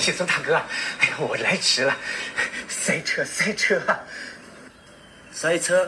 [0.00, 0.54] 谢松大哥，
[0.98, 1.94] 哎呀，我来迟了，
[2.68, 4.00] 塞车塞车啊！
[5.30, 5.86] 塞车？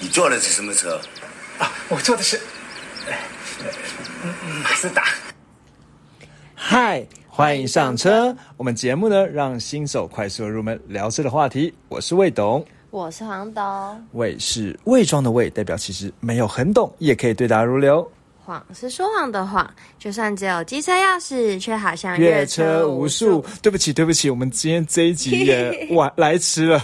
[0.00, 1.00] 你坐的是什么车？
[1.58, 2.40] 啊，我坐的是，
[3.06, 3.14] 呃，
[4.64, 5.04] 马自达。
[6.56, 8.36] 嗨，欢迎上车。
[8.56, 11.72] 我们节目呢，让新手快速入门聊车的话题。
[11.88, 14.06] 我是魏董，我是黄董。
[14.12, 18.10] 魏是魏装的魏，代表其实没有很懂，也可以对答如流。
[18.44, 23.44] 谎是说谎的谎，就算只有机车钥匙，却好像越车无数。
[23.62, 26.80] 对不起，对不起，我们今天这一集也 晚来迟了。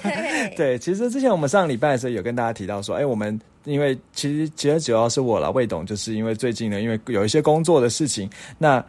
[0.56, 8.84] 对，其实之前我们上礼拜的时候有跟大家提到说，哎，我们因为其实其实主要是我了，魏董，就是因为最近呢，因为有一些工作的事情，那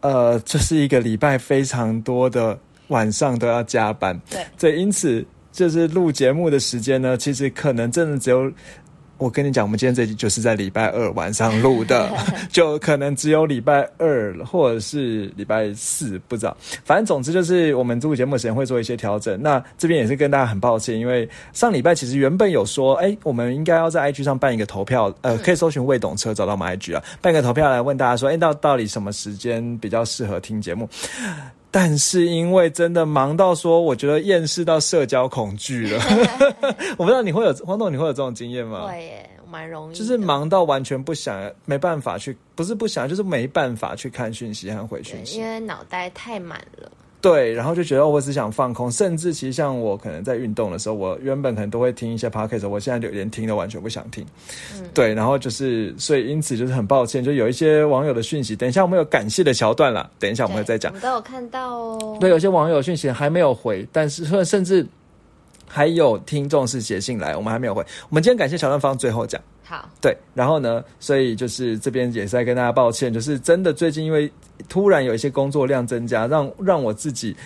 [0.00, 2.58] 呃，这是一个礼拜非常多的
[2.88, 4.18] 晚上都要加班。
[4.30, 8.50] 对，所以因此就是录节目的时间呢，其实可能真的只有。
[9.18, 12.10] 我跟你讲，我们今天这集就是在礼拜二晚上录的，
[12.52, 16.56] 就可能只有礼拜二或者是礼拜四，不知道。
[16.84, 19.40] 反正总之就是我们录节目的时间会做一些调整。
[19.40, 30.88] 那这边也是跟大家很抱歉，因为上礼拜其实原本有说，哎，我们应该要在 IG 上办一个投票，呃，可以搜寻未懂车找到我们 IG 啊，办个投票来问大家说，哎，到到底什么时间比较适合听节目？
[31.78, 36.00] 但是因为真的忙到说，我觉得厌世到社交恐惧了。
[36.96, 38.86] 我不知道你会有黄总，你会有这种经验吗？
[38.86, 39.94] 会耶，蛮容易。
[39.94, 46.90] 就是忙到完全不想，没办法去，不是不想，就是没办法去看讯息和回讯息，因为脑袋太满了。
[47.26, 54.24] 对，然后就觉得我只想放空，甚至其实像我可能在运动的时候，我原本可能都会听一些 podcast，我现在就连听都完全不想听。
[54.74, 60.94] 嗯，对，然后就是所以因此就是很抱歉，就有一些网友的讯息，等一下我们有感谢的桥段了，等一下我们会再讲。
[60.94, 62.16] 我都有看到哦。
[62.20, 64.86] 对，有些网友讯息还没有回，但是甚至
[65.66, 67.84] 还有听众是写信来，我们还没有回。
[68.08, 69.40] 我们今天感谢桥段放最后讲。
[69.66, 69.88] 好。
[70.00, 74.30] 对，然后呢，所以就是这边也是在跟大家抱歉，就是真的最近因为。
[74.70, 77.36] 突然有一些工作量增加，让让我自己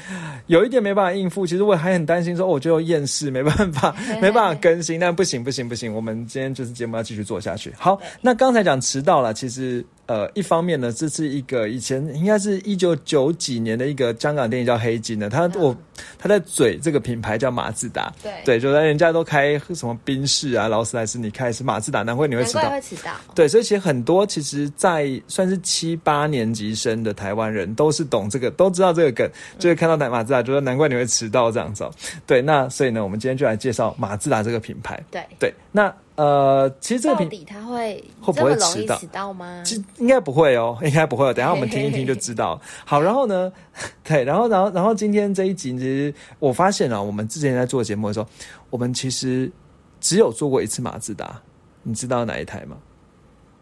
[0.47, 1.45] 有一点没办法应付。
[1.45, 4.99] 其实我还很担心，说我就厌世，没办法， 没办法更新。
[4.99, 7.75] 但不行，不行，不行，我们今天就是节目要继续做下去。
[7.77, 9.85] 好，那刚才讲迟到了，其实。
[10.11, 15.73] 呃，一方面呢，这是一个以前应该是一九九几年的一个香港电影叫《黑金》的，他我
[16.19, 23.13] 他在嘴这个品牌叫马自达，对对，就在人家都开什么宾士啊、劳斯莱斯，你开是马自达，难怪你会迟到，会迟到。
[23.37, 31.89] 对，所以其实很多其实，在算是七八年级生的台湾人都是懂这个，都知道这个梗，就会看到马马自达，就说难怪你会迟到这样子。
[32.27, 35.01] 对，那所以呢，我们今天就来介绍马自达这个品牌。
[35.09, 35.95] 对对，那。
[36.21, 38.99] 呃，其实这个到底他会会不会迟到？
[38.99, 39.63] 迟到吗？
[39.65, 41.33] 其应该不会哦， 应该不会。
[41.33, 42.61] 等下我们听一听就知道。
[42.85, 43.51] 好，然后呢，
[44.05, 48.27] 对，然后，然后，然后今天这一集，其实我发现啊，我们之前在做节目的时候，
[48.69, 49.51] 我们其实
[49.99, 51.41] 只有做过一次马自达，
[51.83, 52.77] 你知道哪一台吗？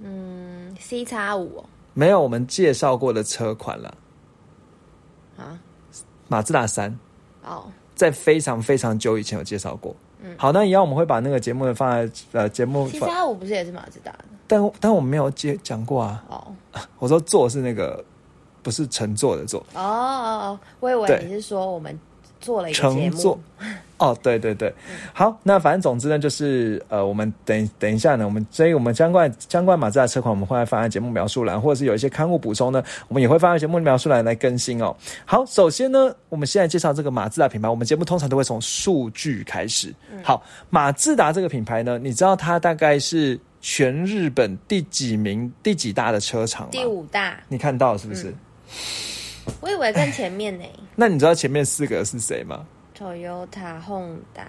[0.00, 1.64] 嗯，C 叉五。
[1.94, 3.94] 没有，我们介绍过的车款了。
[5.36, 5.56] 啊，
[6.26, 6.92] 马自达三。
[7.44, 9.94] 哦，在非常非常久以前有介绍过。
[10.36, 12.88] 好，那一样我们会把那个节目的放在呃节目。
[12.88, 14.24] 七三五不是也是马自达的？
[14.46, 16.24] 但但我们没有接讲过啊。
[16.28, 16.46] 哦，
[16.98, 18.04] 我说坐是那个
[18.62, 19.60] 不是乘坐的坐。
[19.74, 21.98] 哦哦哦，我以为你是说我们
[22.40, 23.38] 做了一个节目。
[23.98, 24.72] 哦，对对对，
[25.12, 34.96] 好，那反正总之呢，就是呃，我们等等一下呢，我们所以我们相关相关马自达车款，我们会放在节目描述栏，或者是有一些刊物补充呢，我们也会放在节目描述栏来更新哦。
[35.24, 39.92] 好，首先呢，我们现在介绍这个马自达品牌，我们节目通常都会从数据开始。
[40.22, 46.68] 好，马自达这个品牌呢，你知道它大概是全日本第几名、第几大的车厂吗？
[46.70, 47.36] 第五大。
[47.48, 48.32] 你看到是不是？
[49.60, 50.64] 我以为更前面呢。
[50.94, 52.64] 那你知道前面四个是谁吗
[52.98, 54.46] ？Toyota、Honda，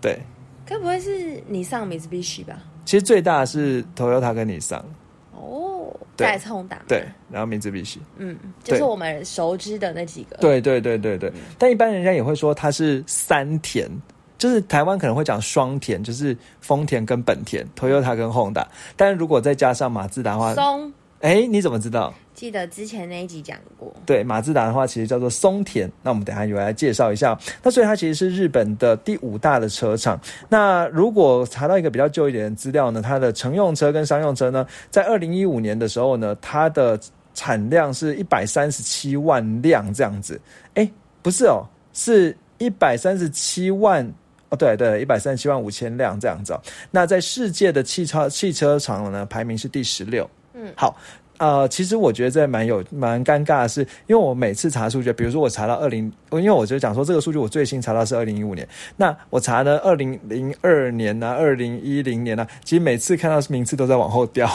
[0.00, 0.18] 对，
[0.66, 2.60] 该不会是你上 Mitsubishi 吧？
[2.84, 4.84] 其实最大的是 Toyota 跟你上。
[5.32, 11.32] 哦，再是 Honda，对，然后 Mitsubishi，嗯，就是我们熟知的那几个，对对对对对。
[11.56, 13.88] 但一般人家也会说它是三田，
[14.36, 18.66] 就是台湾可能会讲双田，就是丰田跟本田，Toyota 跟 Honda。
[18.96, 22.14] 但是如果再加上马自达的话，松，哎，你怎么知道？
[22.32, 25.90] 记得之前那一集讲过，对马自达的话，其实叫做松田。
[26.00, 27.36] 那我们等下有来介绍一下。
[27.60, 30.20] 那所以它其实是日本的第五大的车厂。
[30.48, 36.96] 那如果查到一个比较旧一点的资料呢，它的乘用车跟商用车呢，在二零一五年的时候呢，它的
[37.34, 40.40] 产量是一百三十七万辆这样子。
[40.74, 40.88] 哎，
[41.20, 44.08] 不是哦，是一百三十七万
[44.50, 46.56] 哦，对对，一百三十七万五千辆这样子。
[46.92, 50.30] 那在世界的汽车汽车厂呢，排名是第十六。
[50.58, 50.96] 嗯，好。
[51.38, 64.48] 呃，其实我觉得这蛮有蛮尴尬的是，因为我每次查数据，比如说我查到二零，因为我就讲说这个数据我最新查到是二零一五年，那我查呢二零零二年呢，二零一零年呢，其实每次看到名次都在往后掉。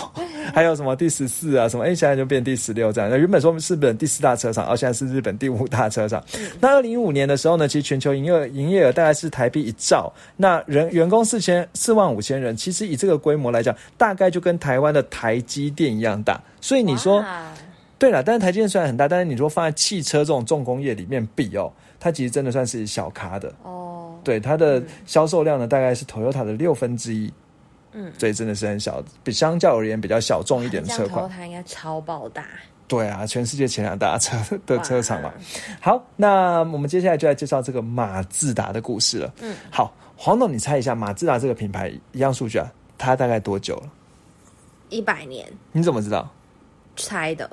[0.53, 3.09] 还有什么第十四啊，什么哎，现在就变第十六这样。
[3.09, 6.21] 那原本说是日本第四大车厂，哦，现在是日本第五大车厂。
[6.59, 16.39] 那二零一五年的时候呢，其实全球营业营业额大概是台币一兆，那人员工四千四万五千人，其实以这个规模来讲，大概就跟台湾的台积电一样大。
[16.63, 17.51] 所以你说，哇
[18.00, 21.69] 对了，但是台积电虽然很大，但是你说放在汽车这种重工业里面比哦，
[22.00, 23.54] 它其实真的算是小咖的。
[23.63, 27.33] 哦，对它的销售量呢，大概是 Toyota 的六分之一，
[27.92, 31.24] 嗯，所以真的是很小，比相较而言比较小众一点的这车款。
[31.24, 32.45] 样头它应该超爆大
[32.88, 35.33] 对啊，全世界前两大车的车厂嘛。
[35.81, 39.33] 好，那我们接下来就来介绍这个马自达的故事了。
[39.42, 43.89] 嗯，好，黄董，你猜一下马自达这个品牌一样数据啊，它大概多久了？
[44.89, 46.30] 一百年你怎么知道？
[46.95, 47.49] 猜的，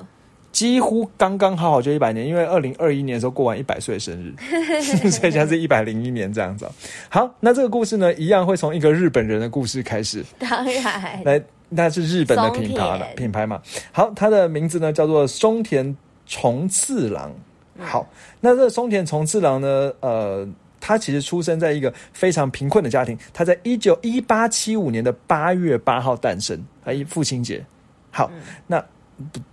[0.51, 4.33] 几乎刚刚好好就一百年，因为二零二一年的时候过完一百岁生日，
[5.09, 6.71] 所以现在是一百零一年这样子哦。
[7.09, 10.23] 好，那这个故事呢，一样会从一个日本人的故事开始。
[10.37, 13.61] 当然来，那是日本的品牌了品牌嘛。
[13.91, 15.95] 好，它的名字呢叫做松田
[16.25, 17.31] 重次郎。
[17.79, 18.07] 好，
[18.39, 20.47] 那这个松田重次郎呢，呃，
[20.79, 27.63] 他其实出生在一个非常贫困的家庭，他在一九一八七五年的八月八号诞生，啊，一父亲节。
[28.11, 28.29] 好，
[28.67, 28.83] 那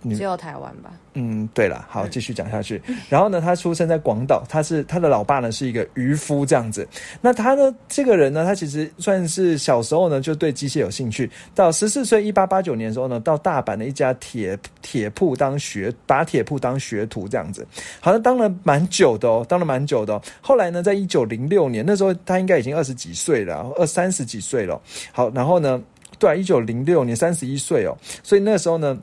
[0.03, 0.91] 只有台湾吧？
[1.15, 2.81] 嗯，对了，好，继续讲下去。
[3.09, 6.87] 然后呢，他出生在广岛，他是他的老爸呢是一个渔夫这样子。
[7.19, 11.29] 那他呢，这个人呢，他其实算是小时候呢就对机械有兴趣。
[11.53, 17.67] 到十四岁，一八八九年的时候呢，到大阪的一家铁铁铺当学，打铁铺当学徒这样子。
[17.99, 20.21] 好像当了蛮久的哦，当了蛮久的、哦。
[20.39, 24.79] 后来呢，在一九零六年，那时候他应该已经二十几岁了，二三十几岁了。
[25.11, 25.81] 好，然后呢，
[26.17, 28.97] 对、啊，一九零六年三十一岁哦，所以那时候呢。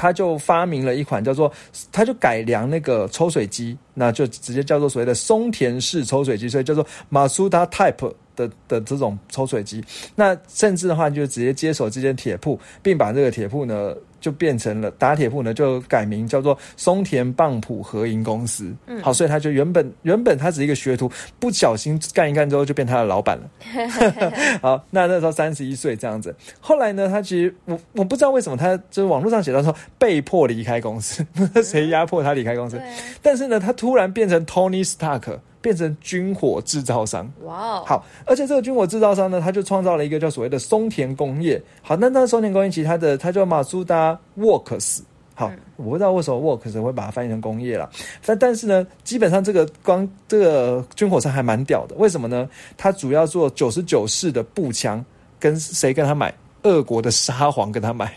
[0.00, 1.52] 他就发明了一款叫做，
[1.92, 8.10] 他就改良那个抽水机，那就直接叫做所谓的松田式抽水机，所以叫做马苏达 Type
[8.48, 9.82] 的的这种抽水机。
[10.14, 18.74] 那甚至的话，就直接接手这间铁铺，并把这个铁铺呢，就变成了打铁铺呢，就改名叫做松田棒浦合营公司。
[18.86, 23.50] 嗯，好，所以他就原本原本他只是一个学徒，不小心干一干之后就变他的老板了。
[24.62, 26.34] 好，那那时候三十一岁这样子。
[26.60, 31.24] 后来呢，他其实我我不知道为什么他就是网络上写到说被迫离开公司，
[31.62, 32.80] 谁压迫他离开公司。
[33.22, 37.30] 但是呢，他突然变成 Tony Stark，变成军火制造商。
[37.44, 41.60] 哇哦，好，而且这个军火制造商呢，他就创造了一个叫所谓的松田工业。
[41.82, 45.02] 好，那那松田工业其实它的它叫马苏达沃克斯。
[45.34, 47.88] 好，我不知道为什么 Works 会把它翻译成工业了，
[48.26, 51.94] 但但是呢，基本上这个光这个军火商还蛮屌的。
[51.96, 52.46] 为什么呢？
[52.76, 55.02] 他主要做九十九式的步枪，
[55.38, 56.34] 跟谁跟他买？
[56.64, 58.12] 俄国的沙皇跟他买。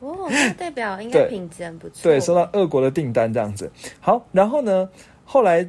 [0.00, 2.02] 哦，那代表应该品质很不错。
[2.02, 3.72] 对，收到俄国的订单这样子。
[3.98, 4.86] 好，然后呢，
[5.24, 5.66] 后来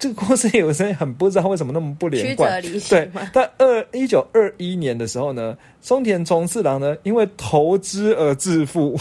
[0.00, 8.98] 这个公司有些很不知道为什么那么不连曲贯对吗？，在二一九二一年的时候呢，松田重次郎呢因为投资而致富，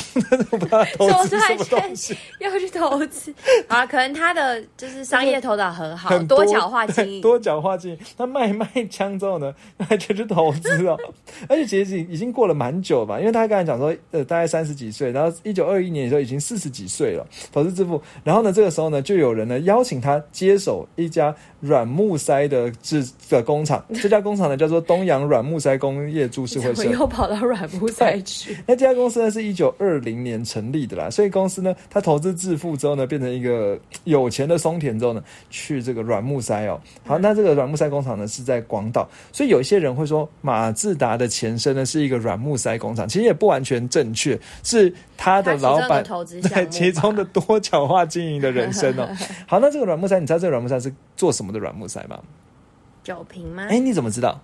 [0.51, 3.34] 我不知道他投资什么东西， 要去投资
[3.68, 7.22] 啊，可能他的就是商业头脑很好，很多角化经营。
[7.24, 7.98] 多角化经营。
[8.18, 10.98] 他卖卖枪之后呢，他就去投资了，
[11.48, 18.02] 而且其实已经过了蛮久吧，因为他刚才讲说，呃，大概三十几岁，然后一九二一年的时候已经四十几岁了，投资致富。
[18.24, 26.83] 然后呢，这个时候呢，就有人呢邀请他接手一家软木塞的制的工厂， 这家工厂呢叫做东洋软木塞工业株式会社。
[26.86, 28.57] 又跑到软木塞去？
[28.65, 36.80] 那这家公司呢是一九二零年成立的啦，所以公司呢，它投资致富之后呢，变成一个有钱的松田之后呢，去这个软木塞哦。
[37.06, 46.04] 好，那这个软木塞工厂呢是在广岛，所以有一些人会说马自达的前身呢是一个软木塞工厂，其实也不完全正确，是他的老板
[46.49, 49.07] 在 其中的多角化经营的人生哦。
[49.45, 52.19] 好，那这个软木塞，你知道这个软木塞是做什么的软木塞吗？
[53.04, 53.68] 酒瓶吗？
[53.69, 54.40] 哎，你怎么知道？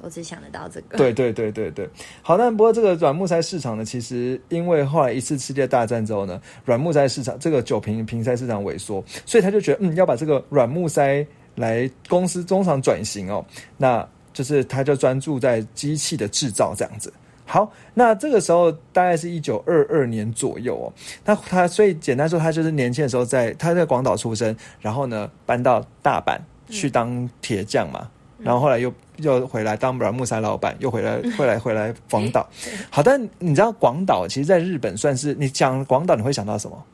[0.00, 0.96] 我只想得到这个。
[0.96, 1.88] 对对对对对，
[2.22, 11.26] 好，但不过这个软木塞市场呢，其实因为后来一次世界大战之后呢，软木塞市场这个酒瓶瓶塞市场萎缩，所以他就觉得嗯，要把这个软木塞
[11.56, 13.44] 来公司中厂转型哦，
[13.76, 17.12] 那就是他就专注在机器的制造这样子。
[17.48, 20.92] 好，那这个时候大概是一九二二年左右哦。
[21.24, 26.38] 那他所以简单说，他就是年轻的时候在他在广岛出生，然后呢搬到大阪
[26.68, 32.46] 去当铁匠嘛，然后后来又又回来当软木塞老板，又回来回来回来广岛。
[32.90, 36.84] 好，但你知道广岛其实在日本算是你讲广岛你会想到什么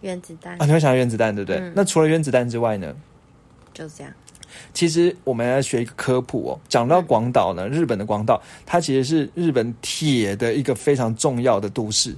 [0.00, 0.66] 原子弹啊？
[0.66, 1.60] 你会想到原子弹对不对？
[1.60, 2.92] 嗯那除了原子弹之外呢？
[3.72, 4.12] 就这样。
[4.72, 6.60] 其实我们要学一个科普哦。
[6.68, 12.14] 讲到广岛呢，日本的广岛，它其实是日本铁的一个非常重要的都市。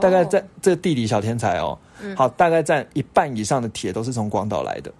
[0.00, 1.76] 大概在这个地理小天才哦，
[2.16, 4.90] 好，大概占一半以上的铁都是从广岛来的。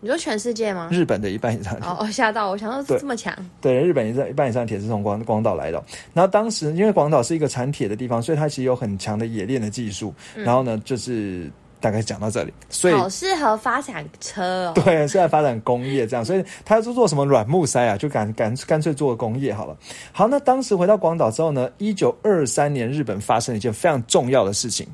[0.00, 0.88] 你说全世界吗？
[0.90, 5.84] 日本的一半以上铁哦哦，吓到我，想到这么强，对，日本一半一半以上的铁是从广广岛来的哦。
[6.14, 10.14] 然后当时因为广岛是一个产铁的地方，所以它其实有很强的冶炼的技术。
[10.34, 11.50] 然后呢，就是
[11.80, 14.72] 大概讲到这里，所以好适合发展车哦。
[14.74, 19.76] 对，现在发展工业这样，所以他就做什么软木塞啊，就干干干脆做工业好了。
[20.12, 24.86] 好，那当时回到广岛之后呢，一九二三年日本发生了一件非常重要的事情。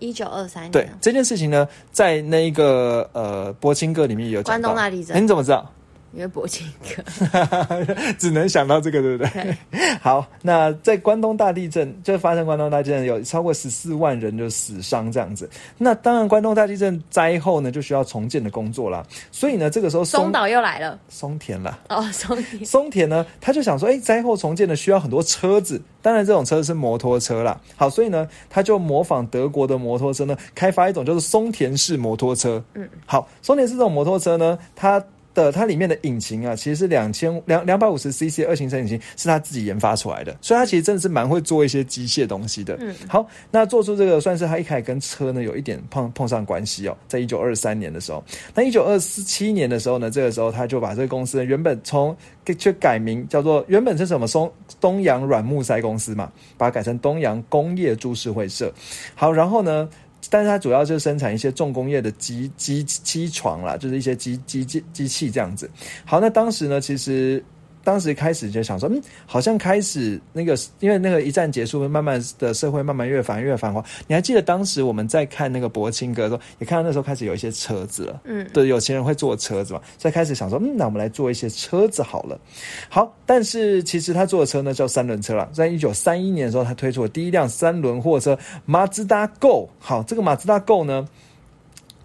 [0.00, 4.68] 一九二三年，对这件事情呢，在那个呃博清歌里面有讲到。
[4.68, 5.70] 关东大地震你怎么知道？
[6.14, 7.84] 因为博清哥，
[8.18, 9.56] 只能想到这个，对不对？
[10.00, 15.48] 好，那在关东大地震就发生关东大地震，有超过十四万人就死伤这样子。
[15.76, 19.04] 那当然，关东大地震灾后呢，就需要重建的工作啦。
[19.32, 27.60] 所以呢，这个时候松松岛又来了松田了，哦，松田松田呢，他就想说，哎，灾后重建呢需要很多车子，当然这种车是摩托车啦。
[27.76, 32.62] 好，所以呢，他就模仿德国的摩托车呢，开发一种就是松田式摩托车。
[32.74, 35.02] 嗯，好，松田式这种摩托车呢，它
[35.34, 42.76] 的它里面的引擎啊，其实是两千两两百五十 CC 二行程引擎，是他自己研发出来的，所以他其实真的是蛮会做一些机械东西的。
[42.80, 48.22] 嗯，好，那做出这个算是他一开始跟车呢有一点碰碰上关系哦，在一九二三年的时候，
[48.54, 52.16] 那一九二七年的时候呢，这个时候他就把这个公司呢原本从
[52.58, 54.50] 去改名叫做原本是什么松
[54.80, 58.72] 东洋软木塞公司嘛，把它改成东洋工业株式会社。
[59.14, 59.88] 好，然后呢？
[60.30, 65.70] 但是它主要就是生产一些重工业的机机机床啦，就是一些机机机机器这样子。
[66.04, 67.42] 好，那当时呢，其实
[67.84, 73.84] 当时开始就想说，嗯，好像开始那个，因为那个一战结束，慢慢的社会慢慢越繁越繁华。
[74.08, 82.40] 你还记得当时我们在看那个博清哥的时候，也看到那时候开始有一些车子了，嗯，对，有钱人会坐车子嘛，所以开始想说，嗯，那我们来做一些车子好了。
[82.88, 89.68] 好，但是其实他做的车呢叫三轮车了，在一九三一年的时候，他推出了第一辆三轮货车马自达 Go。
[89.78, 91.06] 好，这个马自达 Go 呢，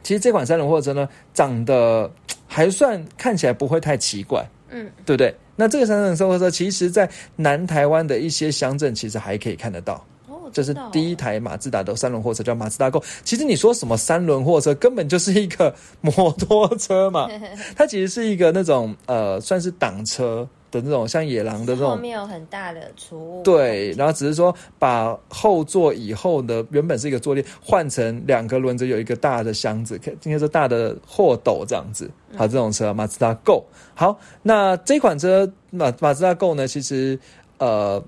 [0.04, 2.12] 其实这款三轮货车呢，长得
[2.48, 5.34] 还算看起来不会太奇怪，嗯，对不对？
[5.60, 9.96] 那这个三轮货车，其实在南台湾的一些乡镇，其实还可以看得到。
[10.30, 13.04] 哦，这是第一台马自达的三轮货车，叫马自达 Go。
[13.26, 17.28] 其实你说什么三轮货车，根本就是一个 摩托车嘛，
[17.76, 21.90] 它其实是一个那种呃，算是挡车的那种，像野狼的那种。
[21.92, 32.10] 后面有很大的储物，对，然后只是说把后座以后的原本是一个坐垫换成两个轮子，有一个大的箱子，可应该说大的货斗这样子。
[32.36, 33.64] 好，这种车马自达 Go。
[33.96, 37.20] 好，那这款车马马自达 Go 呢，其实
[37.58, 38.04] 呃。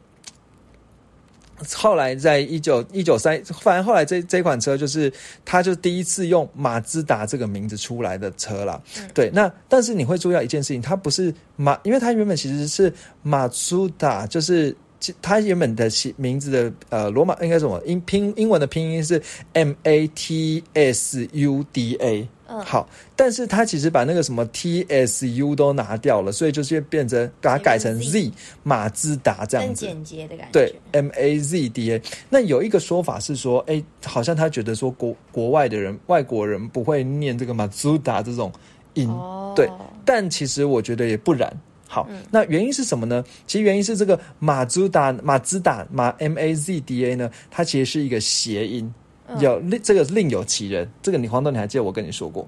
[1.75, 5.12] 后来在一九一九三，反正后来这这款车就是，
[5.46, 8.82] 它就第一次用马自达这个名字出来的车啦。
[9.13, 12.91] 对，那但是你会注意到一件事情，它不是马，因为它原本其实是
[13.22, 14.75] 马自达，就是
[15.22, 19.22] 它原本的其名字的呃罗马应该什么英拼英文的拼音是
[19.53, 22.27] M A T S U D A。
[22.51, 28.29] 嗯好，但是他其实把那个什么 T S U 都拿掉了，所以就是变成把它改成 Z
[28.63, 29.86] 马自达这样更子。
[29.86, 32.01] 简洁的感觉，对，M A Z D A。
[32.29, 38.51] 那有一个说法是说，哎、好像他觉得说国国外的人、外国人不会念这个马自达这种
[38.96, 39.70] 音，哦，对。
[40.03, 41.50] 但其实我觉得也不然。
[41.88, 43.24] 好，那原因是什么呢？
[43.46, 48.93] 其实原因是这个马自达、马自达、马 M A Z D A 呢，它其实是一个谐音，
[49.39, 50.89] 有另这个另有其人。
[51.01, 52.47] 这个你黄豆你还记得我跟你说过？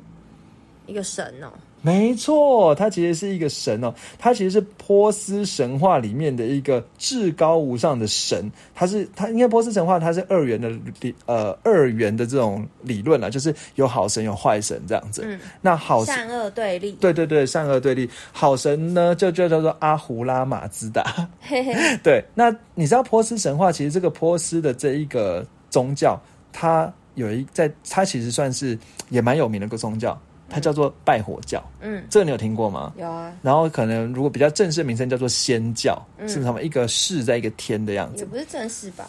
[0.86, 1.48] 一个神哦，
[1.82, 8.52] 没错，他其实是一个神哦，他其实是波斯神话里面的一个至高无上的神。
[8.76, 15.24] 他是他应该波斯神话它是二元的理呃二元的这种理论啦，就是有好神有坏神这样子。
[15.26, 18.10] 嗯，那好善恶对立，对对对，善恶对立。
[18.34, 21.30] 好神呢，就就叫做阿胡拉马兹达。
[21.40, 21.74] 嘿嘿，
[22.04, 26.22] 对，那你知道波斯神话其实这个波斯的这一个宗教，
[26.54, 28.80] 它有一在它其实算是
[29.10, 30.18] 也蛮有名的一个宗教，
[30.50, 31.62] 它叫做拜火教。
[31.82, 32.94] 嗯，这个你有听过吗？
[32.98, 38.20] 有啊，然后可能如果比较正式的名称叫做仙教，嗯是他们一个世在一个天的样子。
[38.20, 39.06] 也不是正式吧，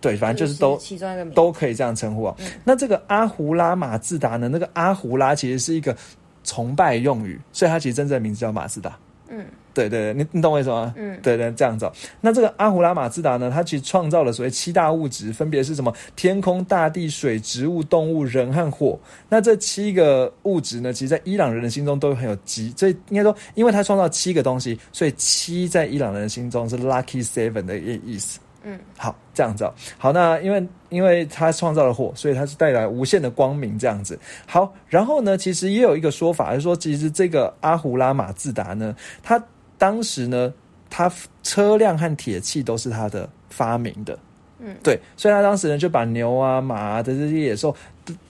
[0.00, 2.34] 对，反正就是都其中一个，都可以这样称呼啊。
[2.64, 4.48] 那这个阿胡拉马自达呢？
[4.48, 5.96] 那个阿胡拉其实是一个
[6.44, 8.96] 崇拜用语，所以它其实真正的名字叫马自达。
[9.28, 9.44] 嗯，
[9.78, 10.92] 对对对，你你懂我意思吗？
[10.96, 15.94] 嗯对对，这样子哦、那这个阿胡拉马自达呢，它其实创造了所谓七大物质，分别是什么？
[16.16, 18.98] 天空、大地、水、植物、动物、人和火。
[19.28, 28.40] 那这七个物质呢，其实在伊朗人的心中都很有极，所以应该说，因为他创造七个东西，所以七在伊朗人的心中是 lucky seven 的意意思。
[28.64, 34.18] 嗯，好，这样子哦、好，那因为因为他创造了火，所以他是带来无限的光明，这样子。
[34.46, 39.42] 好，然后呢，其实也有一个说法，就是说，其实这个阿胡拉马自达呢，他
[39.78, 40.52] 当时呢，
[40.90, 41.10] 他
[41.42, 44.18] 车辆和铁器都是他的发明的。
[44.58, 47.74] 嗯，对，所以他当时呢就把牛啊、马啊的这些野兽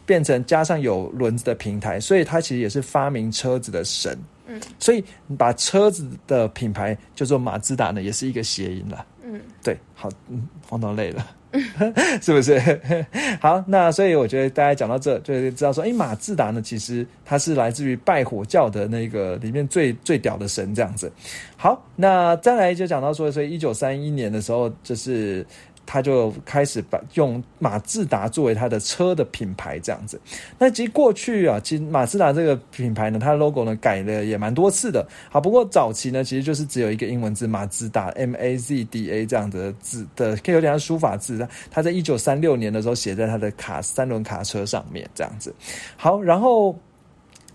[0.04, 4.16] 变成加上有轮子的平台，所以他其实也是发明车子的神。
[4.46, 5.02] 嗯，所以
[5.38, 9.04] 把车子的品牌叫做马自达呢，也是一个谐音啦。
[9.22, 11.26] 嗯，对，好，嗯，黄导累了，
[12.20, 12.60] 是不是？
[13.40, 21.10] 好，那所以我觉得大家讲到这，就知道说，哎，马自达呢，其实它是来自于拜火教的那个里面最最屌的神这样子。
[21.56, 25.46] 好，那再来就讲到说，所以一九三一年的时候，就是。
[25.90, 30.20] 他就开始把用马自达作为他的车的品牌这样子。
[30.58, 35.08] 那其实过去啊，其实马自达这个品牌呢，它的 logo 呢改了也蛮多次的。
[35.30, 41.48] 好，不过早期呢，其实就是只有一个英文字马自达 M A Z D A 这样的字的，可以有点像书法字。
[41.70, 45.54] 它在一九三六年的时候写在他的卡三轮卡车上面这样子。
[45.96, 46.78] 好，然后。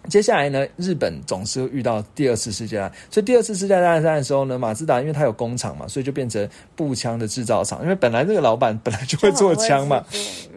[0.09, 7.81] 接下来呢，日本总是遇到第二次世界大战，所以第二次世界大战的时候呢，马自达因为它有工厂嘛，所以就变成步枪的制造厂。
[7.83, 10.03] 因为本来这个老板本来就会 做枪嘛，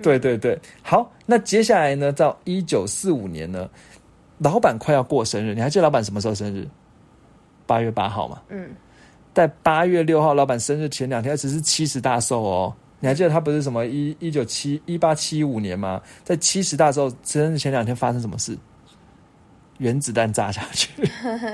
[0.02, 0.58] 对对对。
[0.82, 3.68] 好，那接下来呢，到一九四五年呢，
[4.38, 6.66] 老板快要过生日，你还记得老板什么时候生日？
[7.66, 8.42] 八月八号嘛。
[8.48, 8.70] 嗯。
[9.32, 12.74] 在八月六号，老板生日前两天，只是七十大寿哦。
[13.00, 16.00] 你还记得他不是什么一一九七一八七五年吗？
[16.24, 18.56] 在七十大寿生日前两天发生什么事？
[19.78, 20.90] 原子弹炸下去，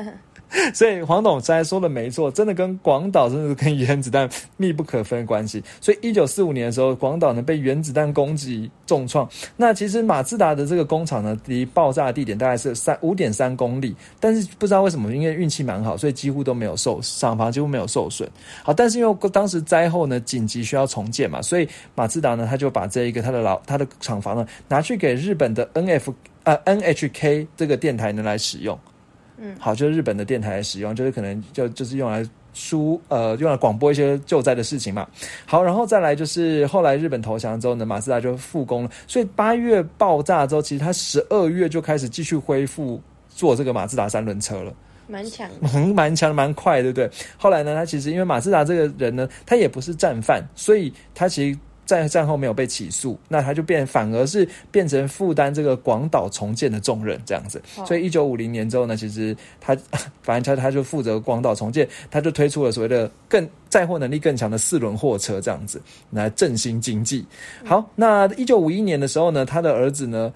[0.74, 5.64] 所以黄董刚才说的没错，真的跟广岛真的是跟原子弹密不可分的关系。
[5.80, 9.26] 所以一九四五年的时候，广岛呢被原子弹攻击重创。
[9.56, 18.28] 那其实马自达的这个工厂呢，离爆炸地点大概是三五点三公里，但是不知道为什么，因为运气蛮好，所以几乎都没有受厂房几乎没有受损。
[18.62, 26.14] 好，但是因为当时灾后呢紧急需要重建嘛，所以马自达呢他就把这一个他的老他的厂房呢拿去给日本的 N F。
[26.44, 28.78] 呃，NHK 这个电台能来使用，
[29.38, 35.06] 嗯，好，就是日本的电台来使用，就是可能就就是用来输呃用来广播一些救灾的事情嘛。
[35.46, 44.74] 好，然后再来就是后来日本投降之后呢，马自达就复工了，所以八月爆炸之后，其实他十二月就开始继续恢复做这个马自达三轮车了，
[45.06, 45.48] 蛮强，
[45.94, 47.10] 蛮强蛮快，对不对？
[47.36, 51.58] 后来呢，他其实因为马自达这个人呢，他也不是战犯，所以他其实。
[51.84, 57.60] 在战后没有被起诉，那他就变反而是变成负担这个广岛重建的重任这样子。
[57.86, 59.76] 所以一九五零年之后呢，其实他
[60.22, 65.80] 反正他他就负责广岛重建，他就推出了所谓的更载货能力更强的四轮货车这样子
[66.10, 67.26] 来振兴经济。
[67.64, 70.32] 好，那一九五一年的时候呢，他的儿子呢。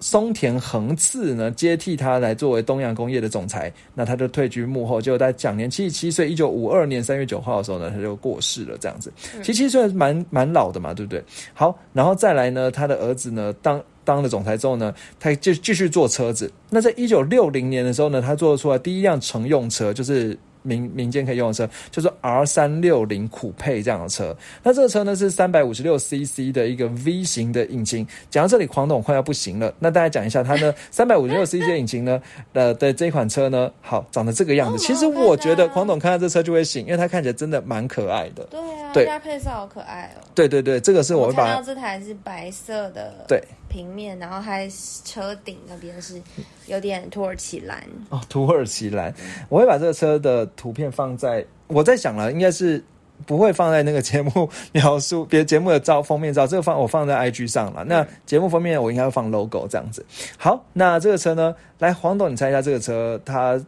[0.00, 5.00] 松田恒次呢接替他来作为东洋工业的总裁，那他就退居幕后。
[5.00, 8.76] 结果在享年七十七岁，一九五二年三月九号的时候呢，他就过世了。
[8.78, 11.22] 这样子，七十七岁蛮蛮老的嘛，对不对？
[11.54, 16.50] 好，然后再来呢，他的儿子呢当当了总裁之后呢，他就继续做车子。
[16.70, 20.38] 那在一九六零年的时候呢，他做出来第一辆乘用车，就是。
[20.66, 24.36] 民民间可以用的车，就是 R 三六零酷配这样的车。
[24.62, 28.06] 那这个车呢是三百五十六 CC 的一个 V 型的引擎。
[28.28, 29.72] 讲到这里，黄董快要不行了。
[29.78, 32.20] 那大家讲一下，它呢 三百五十六 CC 的引擎呢，
[32.52, 34.78] 呃的这款车呢，好长得这个样子。
[34.78, 38.44] 其实我觉得黄董看到这车就会醒，因为它看起来真的蛮可爱的。
[38.50, 40.24] 对啊，对，配色好可爱哦。
[40.34, 43.24] 对对对，这个是我看到这台是白色的。
[43.28, 43.42] 对。
[43.68, 44.68] 平面，然后还
[45.04, 46.20] 车顶那边是
[46.66, 49.14] 有点土耳其蓝哦，土耳其蓝。
[49.48, 52.82] 我会把这个车的图片放在，我在想了，应该是
[53.26, 57.84] 不会放在那个节目 描述，别节目的照封面照，这个放我放在 IG 上了。
[57.84, 60.04] 那节目封面我应该会放 logo 这样子。
[60.38, 63.60] 好，那这个车呢，来黄董，你猜一下这个车它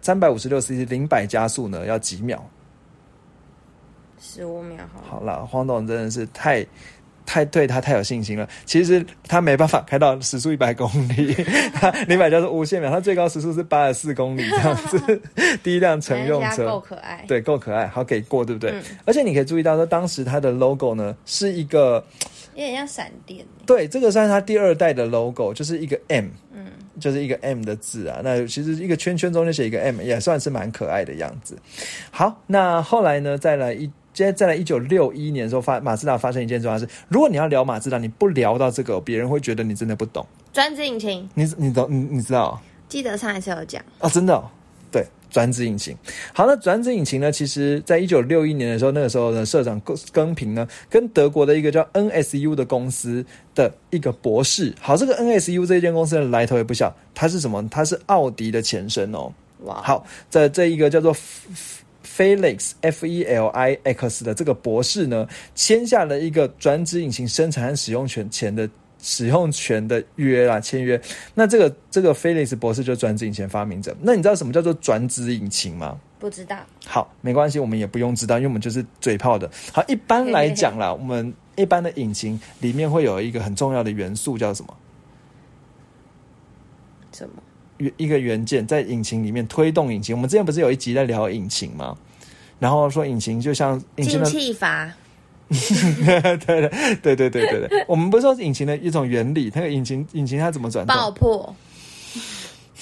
[0.00, 2.42] 三百五十六 cc 零百加速呢要几秒？
[4.18, 4.84] 十五秒。
[4.94, 6.66] 好，好了，黄董真的是太。
[7.24, 8.48] 太对他太有信心了。
[8.64, 11.34] 其实他没办法开到时速一百公里，
[11.74, 15.22] 他零百加速无限秒，他最高时速是八十四公里这样子。
[15.62, 18.74] 第一辆乘用车够可爱，对，够可爱，好给过，对不对？
[19.04, 22.04] 而且你可以注意到说，当时它的 logo 呢是一个
[22.54, 23.44] 有点像闪电。
[23.64, 26.66] 对，这个算是它第二代的 logo，就是一个 M，嗯，
[27.00, 28.20] 就是一个 M 的字啊。
[28.24, 31.56] 那其实一个圈圈中间写一个 M，也算是蛮可爱的样子。
[32.10, 33.90] 好，那后来呢，再来一。
[34.12, 36.86] 接着再来，一九六一年的时候发马自达发生一件重要事。
[37.08, 40.26] 如果你要聊马自达，你不聊到这个，别人会觉得你真的不懂。
[40.52, 42.60] 转子引擎，你你懂你你知道？
[42.88, 44.42] 记得上一次有讲啊，真的
[44.90, 45.96] 对转子引擎。
[46.34, 47.32] 好，那转子引擎呢？
[47.32, 54.74] 其实在一九六一年的时候，那个时候的，社长更更平呢，跟德国的一个叫 NSU 的公司的一个博士。
[54.78, 57.66] 好，这个 NSU 这间公司的来头也不小，它是什么？
[57.70, 59.32] 它是奥迪的前身哦。
[59.60, 61.16] 哇，好，在这一个叫做。
[62.16, 68.68] Felix F E L I X 的这个博士呢，签下了一个转子引擎生产和使用权前的
[69.00, 71.00] 使用权的约啦，签约。
[71.34, 73.96] 那这个这个 Felix 博士就转子引擎发明者。
[74.00, 75.98] 那你知道什么叫做转子引擎吗？
[76.18, 76.56] 不知道。
[76.86, 79.50] 好，没关系，我们也不用知道，因为我们就是嘴炮的。
[79.72, 84.76] 好，一般来讲啦， 我们一般的引擎里面会有一个很重要的元素，叫什么？
[87.12, 87.42] 什么？
[87.82, 90.14] 元一个元件在引擎里面推动引擎。
[90.14, 91.96] 我们之前不是有一集在聊引擎吗？
[92.58, 94.92] 然后说引擎就像引擎进的气阀。
[95.52, 96.70] 对对
[97.02, 100.96] 对对对对对，我们不是说引擎的一种原理，那个引擎引擎它怎么转动？
[100.96, 101.54] 爆破。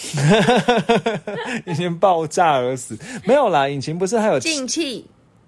[1.66, 2.96] 引擎爆炸而死？
[3.24, 5.04] 没有啦，引擎不是还有进气。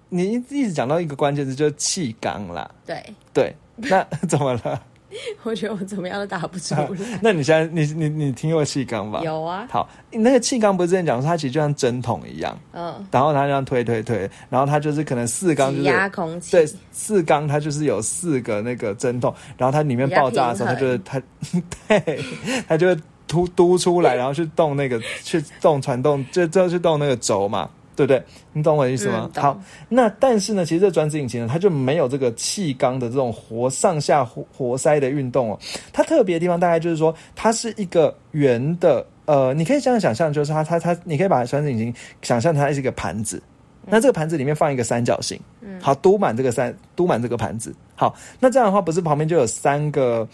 [0.09, 2.69] 你一直讲到一个关键字，就是气缸啦。
[2.85, 4.83] 对，对，那 怎么了？
[5.43, 6.87] 我觉得我怎么样都打不出来。
[7.21, 9.21] 那你现在你你你听过气缸吧？
[9.23, 9.67] 有啊。
[9.69, 16.51] 好，那个气缸不是之前讲说它其实就像针筒一样，嗯，然后它这样推推推，然后它就是可能四缸就是挤压空气。
[16.51, 21.21] 对，四缸它就是有四个那个针筒，然后它里面爆炸的时候，它就是它
[21.87, 22.23] 对，
[22.67, 22.97] 它就会
[23.27, 27.69] 突嘟出来，然后去动那个去动传动，就就去动那个轴嘛。
[27.95, 28.23] 对不对？
[28.53, 29.29] 你懂我的意思吗？
[29.33, 35.59] 嗯好，那但是呢，其实这转子引擎呢，它就没有这个气缸的这种活上下活活塞的运动哦。
[35.91, 43.41] 它特别的地方大概就是说，它是一个圆的，呃，你可以这样想象，就是它它它，你可以把转子引擎想象它是一个盘子。
[43.85, 47.75] 那这个盘子里面放一个三角形，嗯，好，嘟满这个三，嘟满这个盘子。
[47.95, 50.25] 好，那这样的话，不是旁边就有三个，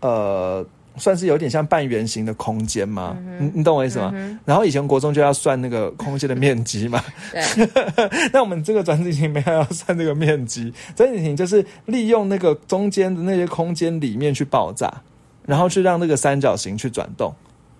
[0.00, 3.16] 呃，算是有点像半圆形的空间吗？
[3.38, 4.12] 你你懂我意思吗？
[4.44, 7.02] 然后以前国中就要算那个空间的面积嘛。
[7.32, 7.68] 对，
[8.32, 15.02] 那我们这个转子引擎没有要算这个面积，转子引擎就是利用那个中间的那些空间里面去爆炸，
[15.46, 17.32] 然后去让那个三角形去转动。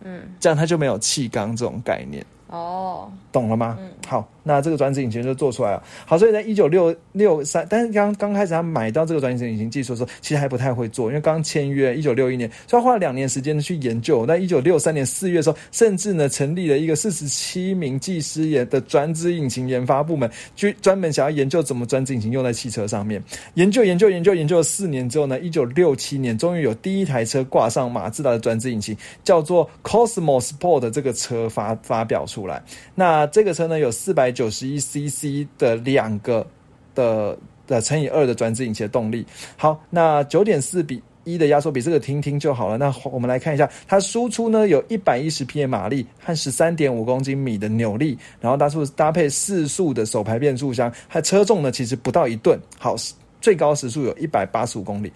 [0.02, 2.24] 嗯，这样它就没有气缸这种概念。
[2.46, 3.78] 哦，懂了吗？
[4.08, 5.82] 好，那这个转子引擎就做出来了。
[6.06, 14.24] 好，所以在一九六六三，但是刚刚开始他买到这个转子引擎技术的时候，其实还不太会做，因为刚签约一九六一年，所以他花了两年时间去研究。
[14.26, 23.22] 那一九六三年四月的时候，甚至呢成立了一个四十七名技师研的转子引擎研发部门，去专门想要研究怎么转子引擎用在汽车上面。
[23.54, 32.62] 研究研究研究研究了四年之后呢，一九六七年终于有第一台车挂上马自达的转子引擎，叫做 Cosmos Sport 这个车发发表出来。
[32.94, 36.46] 那这个车呢有四百九十一 CC 的两个
[36.94, 39.26] 的的乘以二的转子引擎的动力。
[39.56, 41.02] 好，那九点四比。
[41.24, 42.78] 一的压缩比，这个听听就好了。
[42.78, 52.58] 那我们来看一下，它输出呢有一百一十匹的马力和十三点五公斤米的扭力，然后搭速搭配四速的手排变速箱，它车重呢其实不到一吨。
[52.78, 52.96] 好，
[53.38, 55.12] 最高时速有一百八十五公里。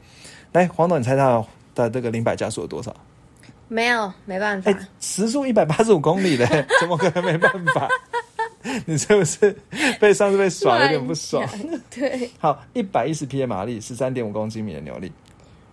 [0.53, 1.43] 来，黄总，你猜它
[1.75, 2.95] 的这个零百加速有多少？
[3.67, 4.71] 没有，没办法。
[4.71, 6.47] 哎、时速一百八十五公里嘞，
[6.79, 7.89] 怎么可能没办法？
[8.87, 9.55] 你是不是
[10.01, 11.47] 被上次被耍有点不爽？
[11.91, 15.13] 对，好，一百一十匹的马力，十三点五公斤米的扭力。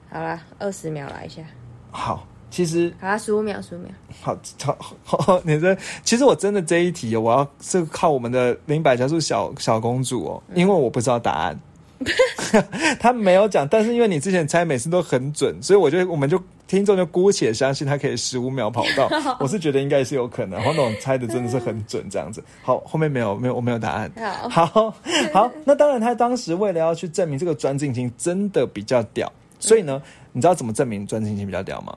[0.10, 1.42] 好啦，二十秒来一下。
[1.90, 3.90] 好，其实好啦，十五秒，十五秒。
[4.22, 4.78] 好，好，
[5.18, 11.58] 好， 你这其实我真的这一题，我要是靠我们的零百加速小小公主哦，因为我不知道答案。
[13.00, 19.10] 他没有讲，但是因为你之前猜每次都很准，所以我就我们就听众就姑且相信他可以十五秒跑到。
[19.42, 22.42] 我是觉得应该是有可能，黄总猜的真的是很准，这样子。
[22.62, 24.10] 好，后面没有没有我没有答案。
[24.50, 24.94] 好，好，
[25.34, 29.30] 好，那当然他当时为了要去证明这个转子引擎真的比较屌，
[29.60, 31.94] 所以呢，你知道怎么证明转子引擎比较屌吗？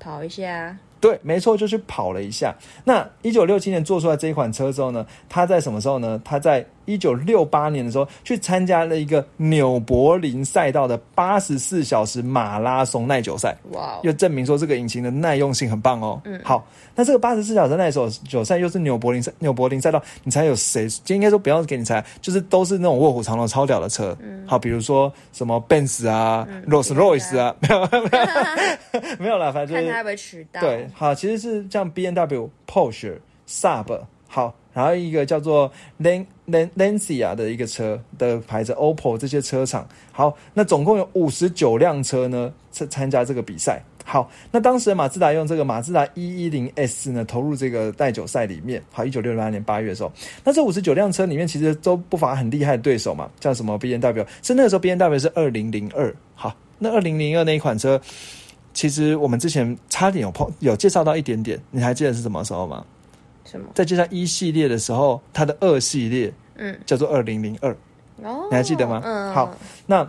[0.00, 0.74] 跑一下。
[0.98, 2.54] 对，没错，就去跑了一下。
[2.84, 6.18] 那一九六七年做出来这一款车之后呢，他在什么时候呢？
[6.24, 16.20] 他在一九六八年的时候去参加了一个纽柏林赛道的八十四小时马拉松耐久赛，哇哦，又证明说这个引擎的耐用性很棒哦。
[16.24, 20.88] 嗯好，那这个八十四小时耐久久赛又是纽柏林赛纽柏林赛道，你猜有谁？
[21.04, 24.16] 就应该说不要给你猜，就是都是那种卧虎藏龙超屌的车。
[24.22, 30.60] 嗯好，比如说什么 Benz 啊、Rolls Royce 啊，没有没有 没有啦，反正就是看他会不会迟到。
[30.60, 33.18] 对，好，其实是像 B N W、Porsche、
[33.48, 43.82] Saab，好，然后一个叫做 Lan Lan Lancia 的一个车的牌子，OPPO 这些车厂，好，那总共有五十九辆车呢参参加这个比赛。
[44.04, 48.82] 好，那当时马自达用这个马自达一一零 S 呢投入这个耐久赛里面。
[48.92, 50.12] 好，一九六八年八月的时候，
[50.44, 56.14] 那这五十九辆车里面其实都不乏很厉害的对手嘛，叫什么 B N W，是那个时候 B N W 是二零零二。
[56.34, 57.98] 好，那二零零二那一款车。
[58.74, 62.84] 其实我们之前差点有碰有介绍到一点点，你还记得是什么时候吗？
[63.46, 63.66] 什么？
[63.74, 67.70] 在介绍一系列的时候，它的二系列嗯，叫做二零零二，
[68.22, 69.00] 哦，你还记得吗？
[69.04, 69.54] 嗯，好，
[69.86, 70.06] 那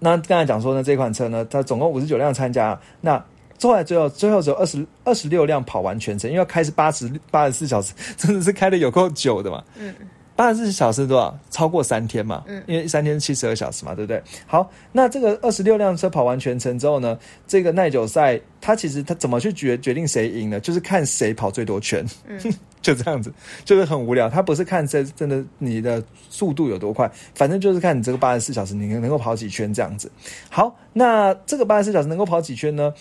[0.00, 3.24] 那刚才讲说呢，这款车呢，它总共五十九辆参加，那
[3.60, 9.62] 后来最后最后只有二十二十六辆跑完全程，因为要开是八十八十四小时，真的是开的有够久的嘛。
[9.76, 9.94] 嗯，
[10.42, 11.38] 八十四小时多少？
[11.50, 12.42] 超过三天嘛？
[12.48, 14.20] 嗯，因为三天七十二小时嘛，对不对？
[14.44, 20.58] 好，那这个二十六辆车跑完全程之后呢，这个耐久赛它其实它怎么去决决定谁赢呢？
[20.58, 22.36] 就是看谁跑最多圈，嗯，
[22.82, 23.32] 就这样子，
[23.64, 24.28] 就是很无聊。
[24.28, 30.10] 它不是看这真的你的速度有多快，反正就是看你这个八十四小时你能够跑几圈这样子。
[30.50, 32.92] 好，那这个八十四小时能够跑几圈呢？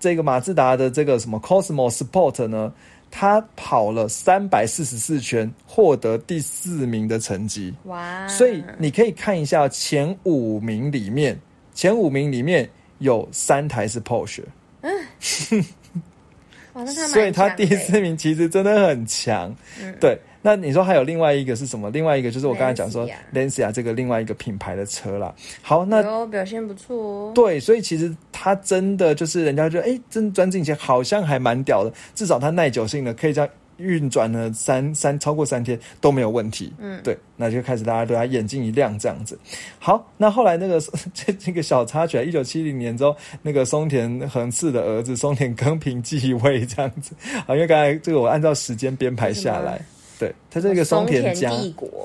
[0.00, 2.72] 这个马自达的这个什么 Cosmos Sport 呢？
[3.10, 7.74] 他跑了三百四十四圈，获得第四名的成绩。
[7.84, 8.26] 哇！
[8.28, 11.38] 所以你可以看一下前五名里面，
[11.74, 14.44] 前五名里面有三台是 Porsche。
[14.82, 14.92] 嗯，
[17.08, 19.54] 所以他第四名其实真的很强。
[20.00, 20.18] 对。
[20.46, 21.90] 那你说还有另外一个是什么？
[21.90, 23.04] 另外一个就是我刚才讲说
[23.34, 25.34] Lancia 这个另外一个品牌的车啦。
[25.60, 27.32] 好，那表现不错哦。
[27.34, 36.72] 对，所以其实它真的就是人家觉得，哎，真钻进去好像还蛮屌的，至少它耐久性呢可以这样运转了三三超过三天都没有问题。
[36.78, 39.36] 嗯，对，那就开始大家对他眼睛一亮这样子。
[39.80, 40.80] 好，那后来那个
[41.12, 47.16] 这这个小插曲，一九七零年之后，那个松田恒次的儿子松田耕平继位这样子。
[47.48, 49.80] 啊，因为刚才这个我按照时间编排下来。
[50.18, 51.50] 对，它是一个松田家，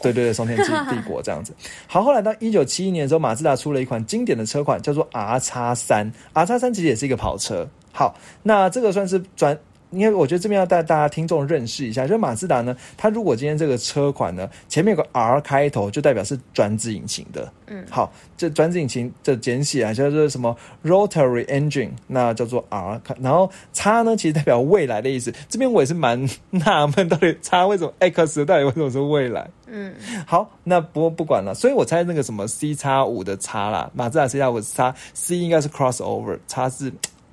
[0.02, 1.54] 对对对，松田帝国这样子。
[1.88, 6.12] 好，后来到一九七一年的时候，马自达出了一款经典的车款，叫做 R 叉三。
[6.34, 7.68] R 叉三其实也是一个跑车。
[7.92, 9.58] 好，那这个算是转。
[9.92, 17.52] 因为我觉得这边要带大家听众认识一下，就是马自达呢，它如果今天这个车款呢前面有个 R 开头，就代表是转子引擎的。
[17.68, 23.02] 嗯，好，这转子引擎的简写啊，叫做什么 Rotary Engine，那叫做 R。
[23.22, 25.34] 然后叉呢，其实代表未来的意思。
[25.48, 29.50] 这边我也是蛮纳闷，到底叉为什么 X 到底为什么是未来？
[29.68, 29.94] 嗯，
[30.26, 36.92] 好，那不不管了，所以我猜那个什么 C 叉五的叉啦，马自达 C 叉五叉 C 应该是 Crossover，叉是。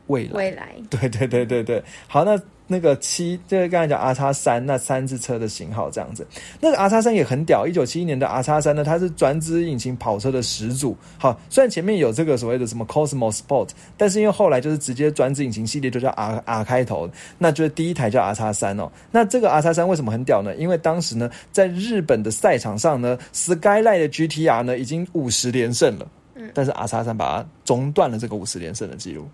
[0.08, 2.38] 未来，未来， 对对对对对，好，那
[2.70, 6.26] 那个七，就是刚才讲 R 叉三，那三只车的型号这样子，
[6.60, 10.94] 那个 R 叉三也很屌，一九七一年的 R 叉三呢，它是转子引擎跑车的始祖。
[11.16, 18.90] 好，虽然前面有这个所谓的什么 Cosmos Sport，但是因为后来就是直接转子引擎系列就叫 R R 开头，那就是第一台叫 R 叉三哦。
[19.10, 20.54] 那这个 R 叉三为什么很屌呢？
[20.56, 29.26] 因为当时呢，在日本的赛场上呢，Skyline 的 GTR 呢已经五十连胜了，嗯，但是 R 叉三把它中断了这个五十连胜的记录。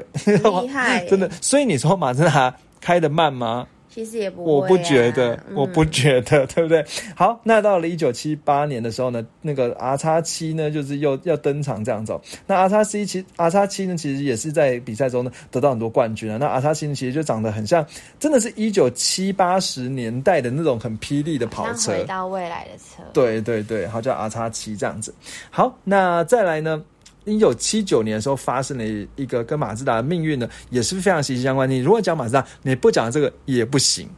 [0.00, 1.30] 对，厉害， 真的。
[1.40, 3.66] 所以你说马自达开的慢吗？
[3.94, 6.82] 其实也不，我不觉得，我不觉得， 对不对？
[7.14, 12.18] 好，那到了一九七八年的时候呢，那个 R 叉七呢，就是又要登场这样子。
[12.46, 16.38] 那 R 叉 C 其 R 叉七呢，其实也是在比赛中呢得到很多冠军啊。
[16.40, 17.84] 那 R 叉七呢，其实就长得很像，
[18.18, 23.02] 真的是一九七八十年代的那种很霹雳的跑车，回到未来的车。
[23.12, 25.14] 对对对，好叫 R 叉七这样子。
[25.50, 26.82] 好，那再来呢？
[27.24, 28.84] 一九七九年的时候，发生的
[29.16, 31.68] 一个跟马自达的命运呢，也是非常息息相关。
[31.68, 34.08] 你如果讲马自达，你不讲这个也不行。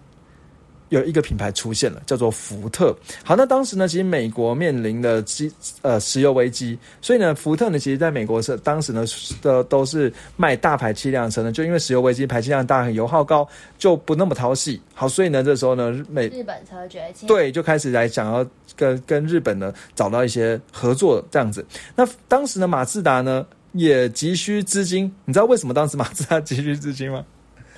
[0.94, 2.96] 有一个品牌出现了，叫做福特。
[3.24, 5.52] 好，那当时呢，其实美国面临的机
[5.82, 9.04] 呃石油危机，所以呢，福特呢，其实在美国是当时呢
[9.42, 14.80] 的都是卖大排气量车呢，就因为石油危机，排气量大，油耗高，就不那么讨喜。
[14.94, 21.66] 好，所以呢，这时候呢，美日本车崛起，对，就开始来想要跟跟日本呢找到一些合作这样子。
[21.96, 27.24] 那当时呢，马自达呢也急需资金，你知道为什么当时马自达急需资金吗？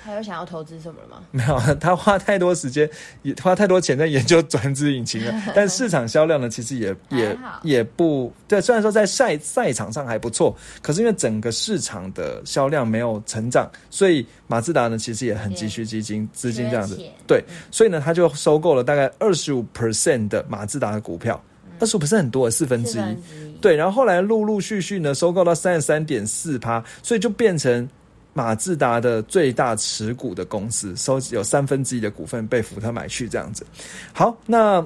[0.03, 1.23] 他有想要投资什么了吗？
[1.31, 2.89] 没有，他花太多时间，
[3.23, 5.33] 也花太多钱在研究转子引擎了。
[5.55, 8.61] 但市场销量呢，其实也也也不对。
[8.61, 16.97] 虽然说在赛赛场上还不错，可是因为整个市场的销量没有成长，所以马自达呢，其实也很急需基金资金这样子。
[17.25, 21.43] 对，所以呢，他就收购了大概二十五 percent 的马自达的股票，
[21.79, 23.53] 二十五 percent 很多，四分之一。
[23.59, 27.87] 对，然后后来陆陆续续呢，收购到三十三点四趴，所以就变成。
[28.37, 33.65] 马自达的最大持股的公司收集有三分之一的股份被福特买去，这样子。
[34.13, 34.85] 好，那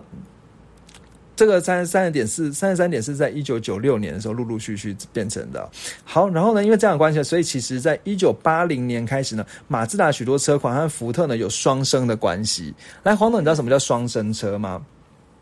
[1.35, 5.69] 这个三十三十点四三十三点四，在一九九六年的时候陆陆续续变成的。
[6.05, 12.73] 好，然后呢，因为这样关系，所以其实在一九八零年开始呢，马自达许多车款和福特呢有双生的关系。
[13.03, 14.81] 来，黄总，你知道什么叫双生车吗？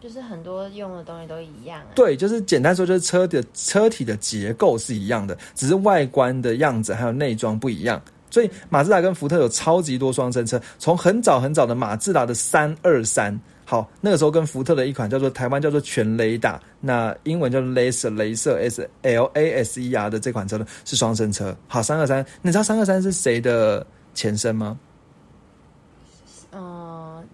[0.02, 8.02] 就是很多用的东西都一样，对，就是简单说，就是车的车体的结构是一样的，只是外观的样子还有内装不一样。
[8.32, 21.54] 所以马自达跟福特有超级多双生车，从很早很早的马自达的三二三，好，那个时候跟福特的一款叫做台湾叫做全雷达，那英文叫做 Laser 镭射 S L A S E R 的这款车呢是双生车。
[21.68, 24.78] 好，三二三，你知道三二三是谁的前身吗？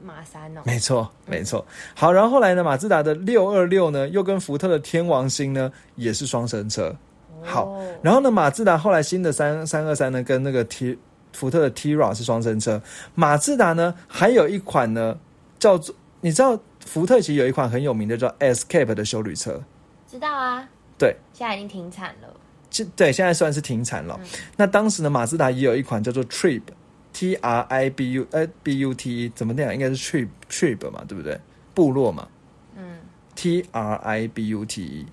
[0.05, 1.65] 马三哦，没错没错。
[1.95, 6.95] 好，然后后来呢，马自达的六二六呢，又跟福特的天王星呢，也是双生车。
[7.43, 10.97] 好，然后呢，马自达后来新的三三二三呢，跟那个 T
[11.33, 12.81] 福特的 T-RA 是双生车。
[13.13, 15.17] 马自达呢，还有一款呢，
[15.59, 19.61] 叫做你知道福特其实有一款很有名的叫 Escape 的修旅车，
[20.09, 22.33] 知道啊，对，现在已经停产了。
[22.93, 24.19] 对现在算是停产了。
[24.57, 26.21] 那当时呢，马自达也有一款叫做
[27.15, 29.73] Trip，T R I B U 呃 B U T E 怎么念啊？
[29.73, 31.39] 应该是 Trip Trip 嘛，对不对？
[31.73, 32.28] 部落嘛
[32.78, 32.97] 嗯
[33.36, 35.06] T R I B U T E。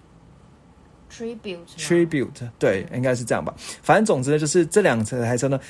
[1.11, 1.67] Tribute。
[1.77, 3.55] Tribute 对，应该是这样吧。
[3.59, 5.61] 反正总之呢，就是这两台车呢，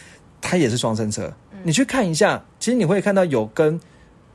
[0.40, 1.32] 它也是双生车。
[1.64, 3.78] 你去看一下，其实你会看到有跟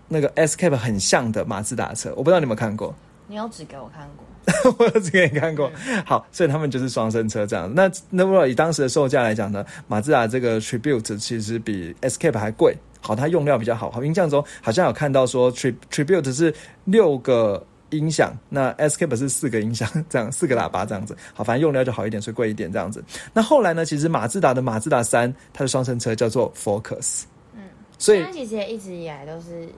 [0.07, 2.93] 那个 Escape 很像的马自达车，我不知道你有没有看过，
[3.27, 4.25] 你有指给我看过？
[4.79, 5.69] 我有只给你看过。
[6.05, 7.69] 好，所以他们就是双生车这样。
[7.75, 12.75] 那那如果以当时的售价来讲呢，马自达这个 Tribute 其实比 Escape 还贵。
[13.01, 13.91] 好，它用料比较好。
[13.91, 16.53] 好，印象中好像有看到说 Tri Tribute 是
[16.85, 21.15] 六个音响，那 Escape 是四个音响，这样四个喇叭这样子。
[21.33, 23.03] 好，反正用料就好一点，所以贵一点这样子。
[23.33, 27.23] 那后来呢，其实马自达的马自达三，它的双生车叫做 Focus。
[27.53, 27.63] 嗯，
[27.97, 29.69] 所以它其实也一直以来都是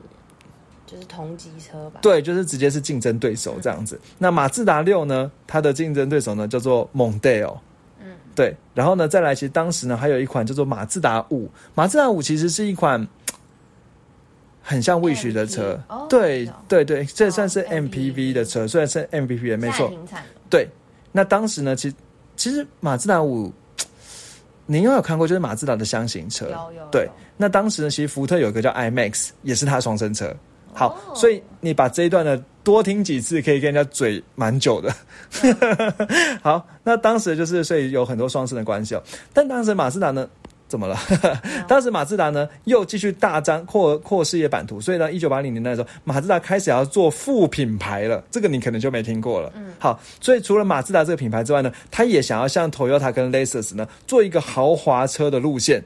[0.89, 1.99] 就是同级车吧？
[2.01, 3.99] 对，就是直接是竞争对手这样子。
[4.17, 7.55] 那马自达六呢，它的竞争对手呢叫做 Mondeo。
[7.99, 11.47] 嗯，对，然后呢，再来，其实当时呢还有一款叫做马自达五。
[11.75, 13.07] 马自达五其实是一款
[14.63, 19.91] 很像 Wish 的车哦对对对，这算是哦 MPV 的车，虽然是 MPV 没错。
[20.49, 20.67] 对，
[21.11, 21.95] 那当时呢，其实
[22.35, 23.53] 其实马自达五，
[24.65, 26.45] 你应该有看过，就是马自达的箱型车。
[26.49, 30.35] 有有对，那当时呢，其实福特有一个叫 iMax，也是它双生车。
[30.73, 34.93] 好，哦所以你把这一段呢多听几次，可以跟人家嘴蛮久的。
[36.41, 39.03] 好，那当时就是所以有很多双生的关系哦。
[39.33, 40.27] 但当时马自达呢，
[40.67, 40.97] 怎么了？
[41.67, 48.23] 当时马自达呢又继续大张扩扩事业版图，所以呢，一九八零年代的时候，马自达开始要做副品牌了。
[48.29, 49.51] 这个你可能就没听过了。
[49.55, 55.83] 嗯，好，所以除了马自达这个品牌之外呢，他也想要像 Toyota 跟 Lexus 呢做一个豪华车的路线。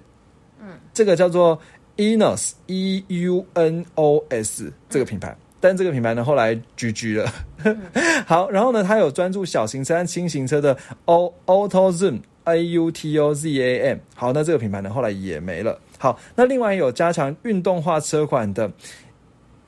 [0.62, 1.58] 嗯，这个叫做
[1.98, 5.36] Enos E U N O S 这个品牌。
[5.60, 7.34] 但这个品牌呢，后来 GG 了。
[8.28, 14.00] 好，然后呢，它有专注小型车轻型车的 O Auto Zoom A U T O Z A M。
[14.14, 15.80] 好，那这个品牌呢，后来也没了。
[15.98, 18.70] 好，那另外有加强运动化车款的，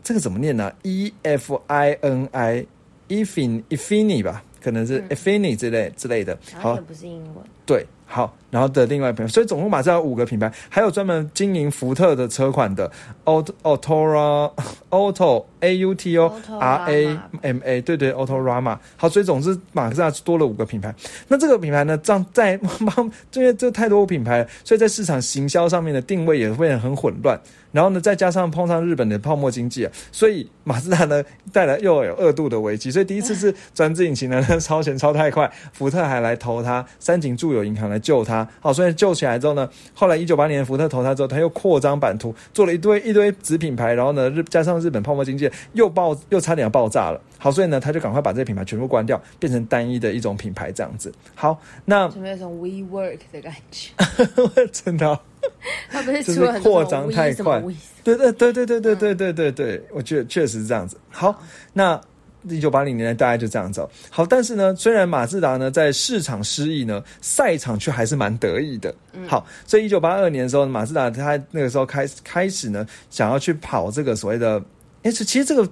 [0.04, 2.66] 这个怎么念呢？E F I N I
[3.08, 6.38] Efin Efini 吧，可能是 Efini 之类之类的。
[6.56, 12.90] 好然后也，不是英文，对，好，然后的另外一品牌，所以总共马自达有五个品牌，还有专门经营福特的车款的
[13.26, 14.52] Auto Autora
[14.90, 18.78] Auto A U T O R A M A，对对，Autorama。
[18.96, 20.94] 好，所以总之马自达多了五个品牌。
[21.28, 22.60] 那这个品牌呢，这样在
[23.34, 27.38] 因为这太多品牌了，所以在市场行销上面的定位也会很混乱。
[27.72, 32.90] 然后呢，再加上碰上日本的泡沫经济啊，所以马自达呢带来又有二度的危机。
[32.90, 38.35] 所以第一次是专制引擎呢超前超太快，福特还来投它，三井住友银行来救它。
[38.60, 47.22] 好，所以救起来之后呢，后来一九八年福特投它之后，它又扩张版图，做了一堆一堆子品牌，然后呢日加上日本泡沫经济又爆又差点要爆炸了。
[47.38, 51.14] 好，所以呢他就赶快把这些品牌全部关掉，变成单一的一种品牌这样子。
[51.36, 53.92] 好，那有没有一种 WeWork 的感觉？
[54.72, 55.20] 真的哦、
[55.92, 57.62] 它不是 就是扩张太快
[58.04, 60.98] 对对对对对对对对对，我觉得确实是这样子。
[61.10, 61.40] 好，
[61.74, 62.00] 那
[62.50, 63.90] 一九八零年代大概就这样子哦。
[64.10, 68.94] 好，但是呢，虽然马自达呢在市场失意呢，赛场却还是蛮得意的。
[69.28, 74.62] 好，所以一九八二年的时候，马自达他那个时候开开始呢，想要去跑这个所谓的，
[75.04, 75.70] 哎，其实这个。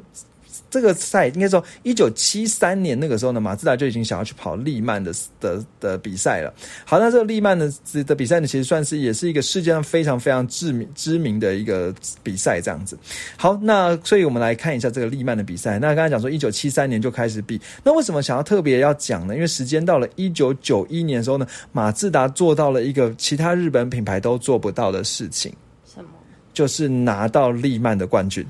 [0.73, 6.51] 这个赛应该说，一九七三年那个时候呢，马自达就已经想要去跑利曼的的的比赛了。
[6.83, 7.71] 好，那这个利曼的
[8.03, 12.97] 的比赛呢，其实算是也是一个世界上非常非常知名知名的一个比赛，这样子。
[13.37, 15.77] 好，那所以我们来看一下这个利曼的比赛。
[15.77, 19.35] 那刚才讲说，一九七三年就开始比，那为什么想要特别要讲呢？
[19.35, 25.53] 因为时间到了一九九一年的时候呢，马自达做到了一个其他日本品牌都做不到的事情，
[25.85, 26.09] 什么？
[26.51, 28.43] 就是拿到利曼的冠军。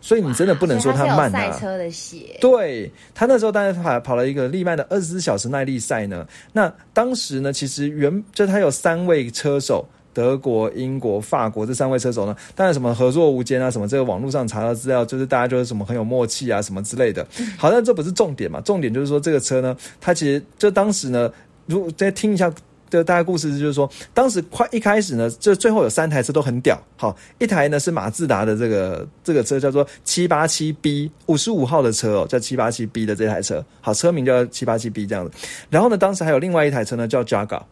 [0.00, 1.60] 所以你真的不能说他慢啊所以它是有赛！
[1.60, 6.26] 车的血，对他那时候当然跑跑了一个利曼的二十四小时耐力赛呢。
[6.52, 17.26] 那当时呢，其实原就他有三位车手，德国、英国、法国这三位车手呢，当然什么合作无间啊，什么这个网络上查到资料，就是大家就是什么很有默契啊，什么之类的。
[17.58, 21.30] 好，但这不是重点嘛，重点就是说这个车呢，它其实就当时呢，
[21.66, 22.52] 如果再听一下。
[22.90, 26.78] 的大概故事就是说，当时快一开始呢，这最后有三台车都很屌。
[26.96, 33.64] 好，一台呢是马自达的这个这个车叫做七八七 B 五十五号的车哦，叫七八七 B 的这台车。
[33.80, 35.30] 好，车名叫七八七 B 这样子。
[35.70, 37.62] 然后呢，当时还有另外一台车呢叫 Jaga，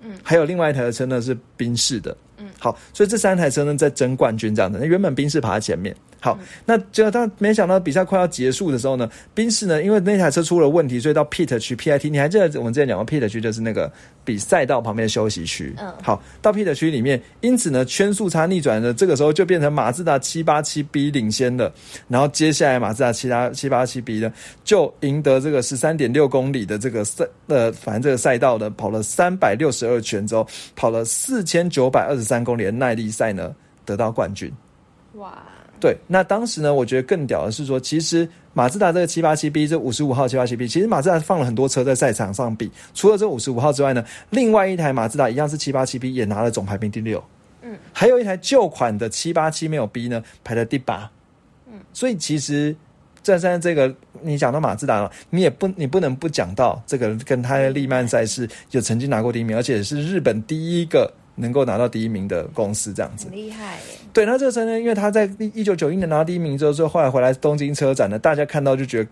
[0.00, 4.78] 嗯，还有另外一台车呢是宾士的，嗯，好，所以这三台车呢在争冠军这样子。
[4.80, 13.92] 那原本宾士跑在前面，好，那结果他没想到比赛快要结束的时候呢，宾士呢，因为那台车出了问题，所以到 pit 区 PIT，你还记得我们之前讲过 pit 区就是那个
[14.24, 15.74] 比赛道旁边的休息区。
[15.78, 21.72] 嗯好，到 pit 区里面，因此呢，圈速差逆转的这个时候就变成马自达七八七 B 领先的，
[22.06, 24.32] 然后接下来马自达七八七八七 B 呢
[24.62, 30.46] 就赢得这个十三点六公里的这个赛呃，反正这个赛道呢跑了三百六十二圈之后，
[30.76, 34.52] 跑了四千九百二十三公里的耐力赛呢得到冠军。
[35.14, 35.42] 哇，
[35.80, 47.22] 对，那当时呢，我觉得更屌的是说，其实马自达这个七八七 B 这五十五号七八七 B，其实马自达放了很多车在赛场上比，除了这五十五号之外呢，另外一台马自达一样是七八七 B 也拿了总排名第六，
[47.62, 51.10] 嗯，还有一台旧款的七八七没有 B 呢，排在第八，
[51.66, 52.74] 嗯，所以其实。
[53.22, 63.36] 站在这个，你讲到马自达了，你也不你不能不讲到这个跟他的利曼赛事有曾经拿过第一名，而且是日本第一个能够拿到第一名的公司，这样子很。
[63.36, 63.98] 厉害耶！
[64.12, 69.10] 对，那这个车呢，因为他在一九九一年拿到第一名之后，之后后来回来东京车展呢，大家看到就觉得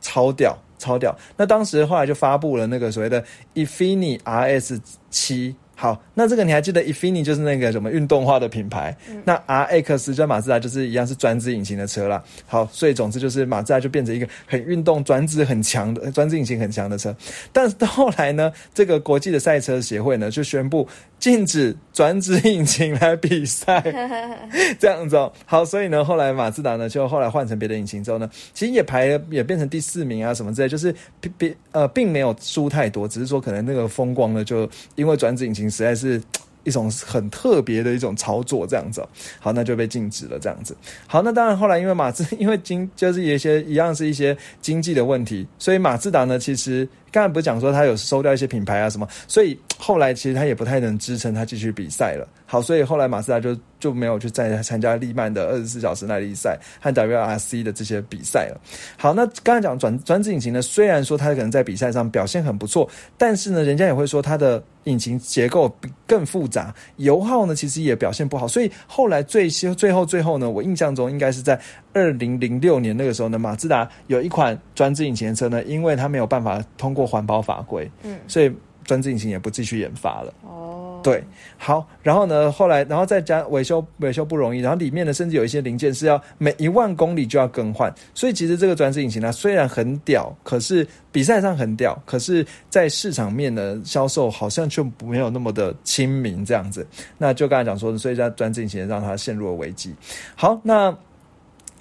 [0.00, 1.16] 超屌，超屌。
[1.36, 5.56] 那当时后来就发布了那个所谓的 Infiniti RS 七。
[5.82, 8.96] 好，那这个你还记得 Infiniti 就是那个什么运动化的品牌？
[9.24, 12.22] 那 RX 就马自达就是一样是专制引擎的车啦。
[12.46, 17.12] 好，所以总之就是马自达就变成一个很运动、专制很强的专制引擎很强的车。
[17.52, 20.86] 但是到后来呢，这个国际的赛车协会呢就宣布
[21.18, 23.82] 禁止转子引擎来比赛。
[24.78, 25.32] 这样子哦。
[25.44, 36.22] 好，所以呢，后来马自达呢就后来换成别的引擎之后呢，其实也排了也变成第四名啊什么之类，就是并并呃并没有输太多，只是说可能那个风光呢，就因为转子引擎实在是。
[36.64, 39.04] 一种很特别的一种操作，这样子、
[39.40, 40.76] 好，那就被禁止了，这样子。
[41.08, 52.26] 好，那当然后来因为马自， 因为经就是一些一样是一些经济的问题，所以马自达呢，其实刚才不是讲说他有收掉一些品牌啊什么，所以后来其实他也不太能支撑他继续比赛了。
[52.46, 58.60] 好，所以后来马自达就就没有去再参加利曼的二十四小时耐力赛和 WRC 的这些比赛了。
[58.96, 65.74] 好，那刚才讲转转子引擎呢，虽然说它可能在比赛上表现很不错，但是呢，人家也会说它的引擎结构
[66.06, 71.58] 更复杂，油耗呢其实也表现不好，所以后来最最后最后呢，我印象中应该是在
[71.92, 78.50] 二零零六年那个时候呢，马自达有一款转子引擎的车呢，因为它没有办法通过环保法规，嗯，所以
[78.84, 80.34] 转子引擎也不继续研发了。
[80.42, 81.22] 哦，对，
[81.56, 96.86] 好，然后呢，后来，然后再加维修，维修不容易，然后里面呢，甚至有一些零件是要每一万公里就要更换，所以其实这个转子引擎呢，虽然很屌，可是比赛上很屌，可是在市场面呢，销售好像就没有那么的亲民这样子。
[97.18, 99.94] 那就刚才讲说的，所以这转子引擎让它陷入了危机。
[100.34, 100.96] 好，那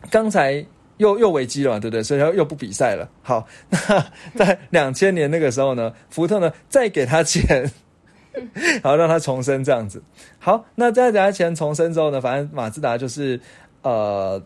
[0.09, 0.65] 刚才。
[0.97, 2.03] 又又危机了，对不对？
[2.03, 3.09] 所以他又不比赛了。
[3.23, 7.71] 好，那在两千年那个时候呢，福特呢再给他钱，
[8.53, 10.03] 然后让他重生这样子。
[10.37, 13.41] 好，那再给他钱重生之后呢，反正马自达就是
[13.81, 14.39] 呃，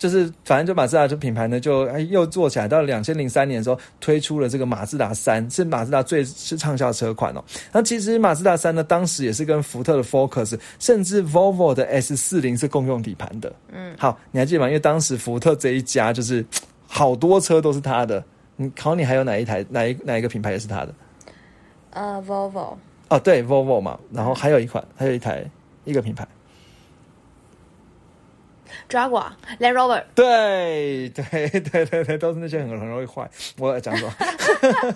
[0.00, 2.66] 就是反正就马自达这品牌呢就哎又做起来。
[2.66, 7.44] 到两千零三年的时候推出了这个马自达三，是马自达最是畅销车款哦。
[7.70, 13.52] 那其实马自达三呢，当时也是跟福特的 Focus，甚至 Volvo 的 S 四零是共用底盘的。
[13.70, 14.68] 嗯，好，你还记得吗？
[14.68, 16.42] 因为当时福特这一家就是
[16.86, 18.24] 好多车都是他的。
[18.56, 20.94] 你考你还有哪一台哪一哪一个品牌也是他的？
[21.90, 22.76] 呃，Volvo
[23.08, 25.44] 哦，对，Volvo 嘛，然后还有一款，还有一台
[25.84, 26.26] 一个品牌，
[28.88, 33.28] Jaguar Land Rover 对对对对对，都是那些很很容易坏。
[33.58, 34.12] 我要讲什么？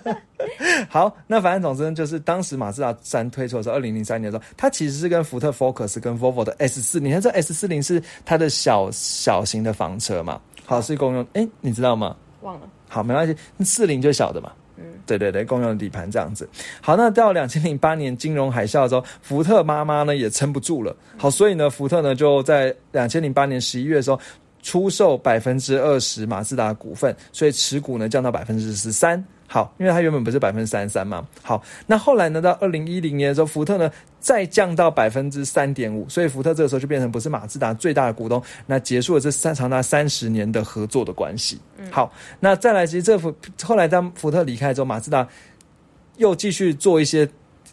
[0.89, 12.16] 好，那反正总之就是当时马自达三推出的时候，二零零三年的时候，它其实是跟福特 Focus 跟 Volvo 的 S 四，你看这 S 四零是它的小小型的房车嘛，好是共用，哎，你知道吗？
[12.43, 14.53] 忘了，好，没关系，四零就小的嘛。
[14.77, 16.49] 嗯，对对对，共用的底盘这样子。
[16.81, 20.95] 好，那到两千零八年金融海啸之后，福特妈妈呢也撑不住了。
[21.16, 24.18] 好，所以呢，福特呢就在两千零八年十一月的时候
[24.62, 29.22] 出售百分之二十马自达股份，所以持股呢降到百分之十三。
[29.55, 31.24] 好，因为它原本不是百分之三十三嘛。
[31.40, 33.88] 好，那后来呢，到二零一零年的时候，福特呢
[34.18, 41.61] 再降到百分之三点五，所以福特这个时候就变成不是马自达最大的股东，那结束了这三长达三十年的合作的关系。
[41.88, 43.32] 好，那再来，其实这福
[43.62, 45.24] 后来当福特离开之后，马自达
[46.16, 47.28] 又继续做一些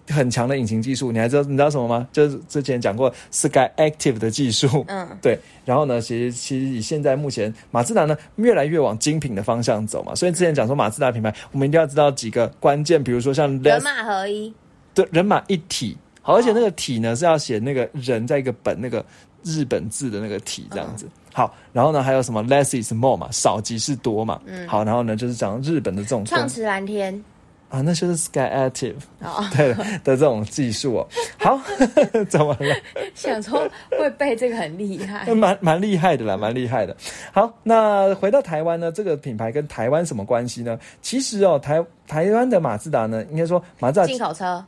[0.10, 1.12] 很强的引擎技术。
[1.12, 2.08] 你还知道你知道什么吗？
[2.12, 4.84] 就是之前讲过 Sky Active 的技术。
[4.88, 14.54] 嗯， 对，然后呢，其实其实以现在目前马自达呢越来越往精品的方向走嘛，所以之前讲说马自达品牌，我们一定要知道几个关键，比如说像人马合一，
[14.94, 19.06] 对人马一体，好，而且那个体呢是要写那个人在一个本那个
[19.44, 21.08] 日本字的那个体这样子。
[21.34, 24.42] 好，然后呢还有什么 less is more 嘛，少即是多嘛。
[24.46, 27.24] 嗯好，然后呢就是讲日本的这种创驰蓝天，
[27.72, 31.08] 啊，那就是 Sky Active 哦， 对的这种技术哦。
[31.40, 31.58] 好，
[32.30, 32.76] 怎么了？
[33.16, 33.66] 想说
[33.98, 35.34] 会背这个很厉害。
[35.34, 36.96] 蛮蛮厉害的啦，蛮厉害的。
[37.32, 40.78] 好，那回到台湾呢，这个品牌跟台湾什么关系呢？
[41.02, 44.64] 其实哦，台台湾的马自达呢，应该说马自达进口车，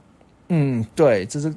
[0.48, 1.54] 嗯，对，这是。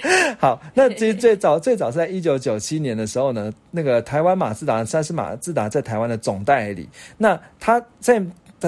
[0.38, 6.88] 好，那其实最早最早是在一九九七年的时候呢，那个台湾马自达，算是马自达在台湾的总代理。
[7.18, 8.22] 那它在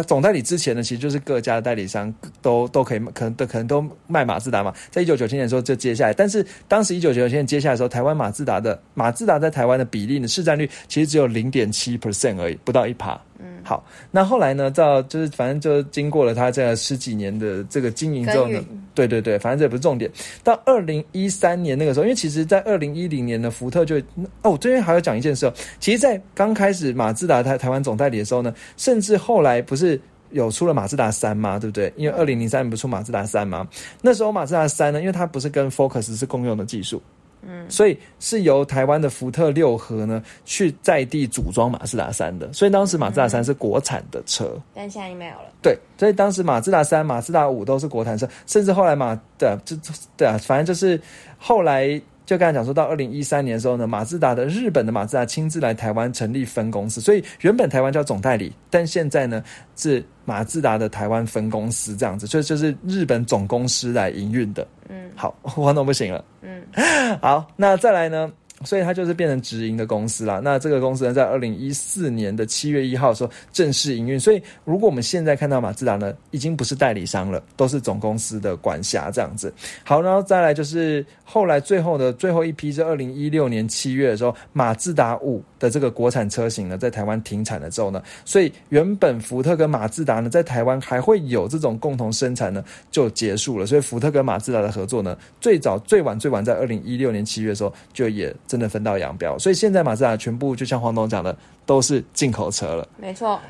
[0.07, 2.13] 总代理之前呢，其实就是各家的代理商
[2.43, 4.75] 都都可以，可能都可能都卖马自达嘛。
[4.91, 13.21] 在一九九七年的时候就接下来，但是当时一九九七年接下来的时候，台湾马自达的马自达在台湾的比例呢，市占率其实只有零点七 percent 而已，不到一趴。
[13.45, 18.59] 嗯，好，那后来呢，到就是反正就经过了他这十几年的这个经营之后呢，
[18.95, 20.11] 对对对，反正这也不是重点。
[20.43, 23.97] 到二零一三年那个时候，因为其实在二零一零年的福特就
[24.43, 31.59] 哦，这边还要讲一件事哦，其实，在刚开始马自达台台湾总代理的时候呢，甚至后来不是有出了马自达三吗？
[31.59, 31.93] 对不对？
[31.97, 33.69] 因为二零零三年不出马自达三吗？
[34.01, 37.03] 那时候马自达三呢，因为它不是跟 Focus 是共用的技术。
[37.47, 45.53] 嗯，所以是由台湾的福特六合呢去在地组装马自达三的，所以当时马自达三是国产的车，但现在没有了。
[45.63, 49.77] 对，所以当时马自达三、马自达五都是国产车，甚至后来马的这
[50.17, 51.01] 对啊，反正就是
[51.39, 59.43] 后来就刚才讲说到二零一三年的时候呢，马自达的日本的马自达亲自来台湾成立分公司，所以原本台湾叫总代理，但现在呢
[59.77, 64.67] 是马自达的台湾分公司这样子，所以就是日本总公司来营运的。
[64.89, 66.25] 嗯，好，黄总不行了。
[66.43, 66.63] 嗯，
[67.21, 68.33] 好，那再来呢？
[68.65, 70.41] 所以它就是变成直营的公司啦。
[70.43, 74.19] 那这个公司呢，在二零一四年的七月一号的时候正式营运。
[74.19, 79.53] 所以如果我们现在看到马自达呢，已经不是代理商了，都是总公司的管辖这样子。
[79.85, 93.67] 好，然后再来就是后来最后的最后一批是二零一六年七月的时候，马自达五的这个国产车型呢，在台湾停产了之后呢，所以原本福特跟马自达呢，在台湾还会有这种共同生产呢，就结束了。
[93.67, 98.35] 所以福特跟马自达的合作呢，最早最晚最晚在二零一六年七月的时候就也。
[98.55, 101.37] 真的分道扬镳，所以现在马自达全部就像黄董讲的，
[101.67, 102.87] 都是进口车了。
[102.97, 103.41] 没错。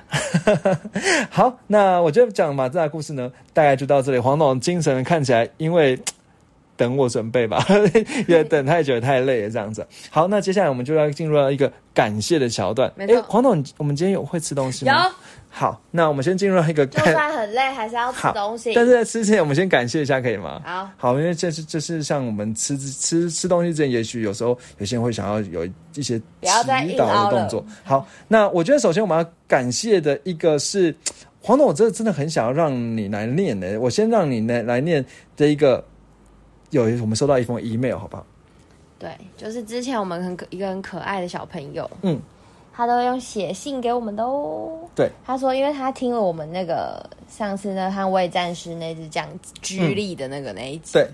[1.29, 4.19] 好，那我就讲马自达故事呢，大概就到这里。
[4.19, 5.99] 黄董精神看起来，因为
[6.75, 7.63] 等我准备吧，
[8.27, 9.87] 因为等太久太累了，这样子。
[10.09, 12.91] 好，那接下来我们就要进入到一个感谢的桥段。
[12.97, 15.05] 没错，黄董，我们今天有会吃东西吗？
[15.05, 15.11] 有。
[15.57, 18.75] 好，那我们先进入一个，就算很累，还是要吃东西。
[18.75, 20.61] 但是在吃之前，我们先感谢一下，可以吗？
[20.65, 26.49] 好，好，因为这是这是像我们吃吃吃东西之前，也许有时候有些人会想要有一些祈
[26.99, 27.65] 祷的动作。
[27.85, 30.93] 好，那我觉得首先我们要感谢的一个是
[31.41, 35.85] 黄总，我真的真的很想要让你来念的，我先让你来来念的一个，
[36.71, 38.27] 有我们收到一封 email，好不好？
[38.99, 42.21] 对，就是之前我们很可一个很可爱的小朋友，嗯。
[42.77, 44.71] 他都用写信给我们的哦。
[44.95, 49.29] 对，他说，因为他听了我们那个上次那捍卫战士那只讲
[49.63, 51.09] 居力的那个那一集，对，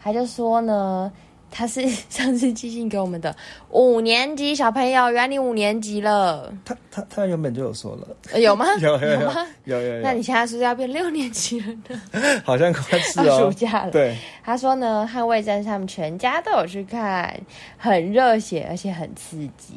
[0.00, 1.12] 他就说呢。
[1.50, 3.34] 他是 上次寄信给我们的
[3.70, 6.52] 五年级小朋友，原来你五年级了。
[6.64, 8.66] 他他他原本就有说了， 有吗？
[8.80, 9.46] 有有有吗？
[9.64, 10.02] 有有有。
[10.02, 12.00] 那你现在是不是要变六年级了呢？
[12.44, 13.90] 好像快是哦，暑假了。
[13.90, 17.38] 对，他说呢，捍卫战士他们全家都有去看，
[17.78, 19.74] 很热血，而且很刺激。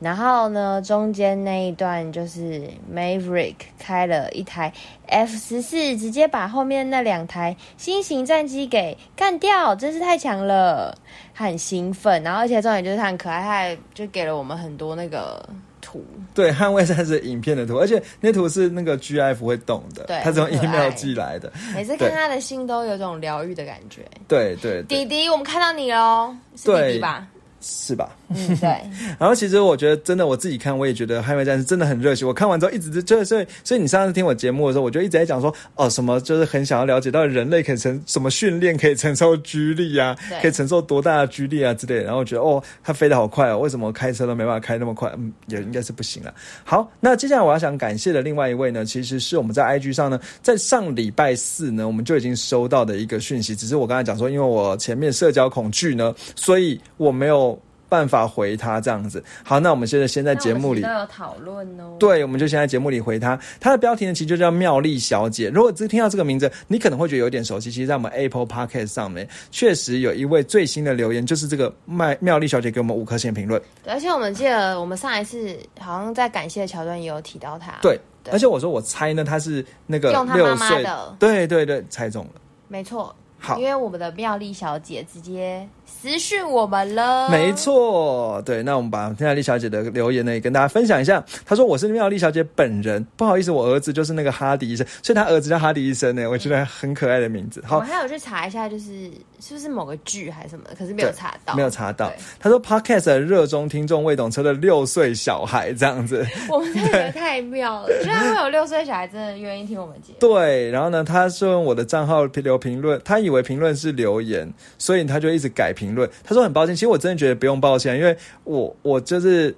[0.00, 4.72] 然后呢，中间那一段就是 Maverick 开了一台
[5.12, 10.96] F 十四，直接把后面那两台新型战机给干掉，真是太强了。
[11.34, 15.42] 他很兴奋，然后而且重点就是他很可爱，他还就给了我们很多那个
[15.80, 16.04] 图。
[16.34, 21.50] 对，捍卫战士影片的图，而且那图是那个 GIF 会动的，对，他从 email 寄来的。
[21.74, 24.02] 每次看他的信都有种疗愈的感觉。
[24.28, 27.26] 对对，弟弟，我们看到你喽，是弟弟吧？
[27.62, 28.14] 是吧？
[28.28, 28.68] 嗯，对。
[29.18, 32.24] 然后其实我觉得，真的我自己看，我也觉得《捍卫战士》真的很热血。
[32.24, 42.02] 我看完之后，一直就所以所以你上次听我节目的时候，我就一直在讲说，哦，什么就是很想要了解到人类可以承什么训练可以承受居力啊，可以承受多大的居力啊之类。
[42.02, 45.12] 然后我觉得，哦，它飞得好快哦，为什么开车都没办法开那么快？
[45.16, 46.34] 嗯，也应该是不行了。
[46.64, 53.54] 好，那接下来我要想感谢的另外一位呢，其实是我们在 IG 上呢，在上礼拜四呢，我们就已经收到的一个讯息。
[53.54, 57.51] 只是我刚才讲说，因为我前面社交恐惧呢，所以我没有。
[57.92, 61.94] 办法回他这样子，好，那我们现在先在节目里都有讨论哦。
[62.00, 63.38] 对，我们就先在节目里回他。
[63.60, 65.50] 他的标题呢，其实就叫妙丽小姐。
[65.50, 67.70] 如果只听到这个名字，你可能会觉得有点熟悉。
[67.70, 73.60] 其实，在我们 Apple Podcast 上面，确实有一位最新的留言，就是这个麦妙丽小姐给我们五颗星评论。
[73.86, 77.74] 而且我们记得，我们上一次好像在感谢的桥段也有提到他。
[77.82, 83.14] 对，而且我说我猜呢，他是那个用他妈妈的，对对对，猜中了，没错。
[83.44, 85.68] 好，因为我们的妙丽小姐直接
[86.00, 87.28] 私讯我们了。
[87.28, 91.24] 没错，对，那我们把妙丽小姐的留言呢也跟大家分享一下。
[91.44, 102.16] 她说：“我是妙丽小姐本人，不好意思，我儿子就是那个哈迪医生，所以他儿子叫哈迪医生呢，我觉得很可爱的名字。”好我们，还有去查一下，就是是不是某个剧还是什么的，可是没有查到，没有查到对。
[102.40, 106.26] 他说：“Podcast 的热衷听众未懂车的六岁小孩这样子。
[106.50, 110.18] ”我们真的觉得太妙了，居然会有六岁小孩真的愿意听我们节目。
[110.18, 116.08] 对，然后呢，他是用我的账号留评论，他以为评论是留言，所以他就一直改评评论。
[116.22, 119.54] 他说很抱歉，其实我真的觉得不用抱歉，因为我我就是。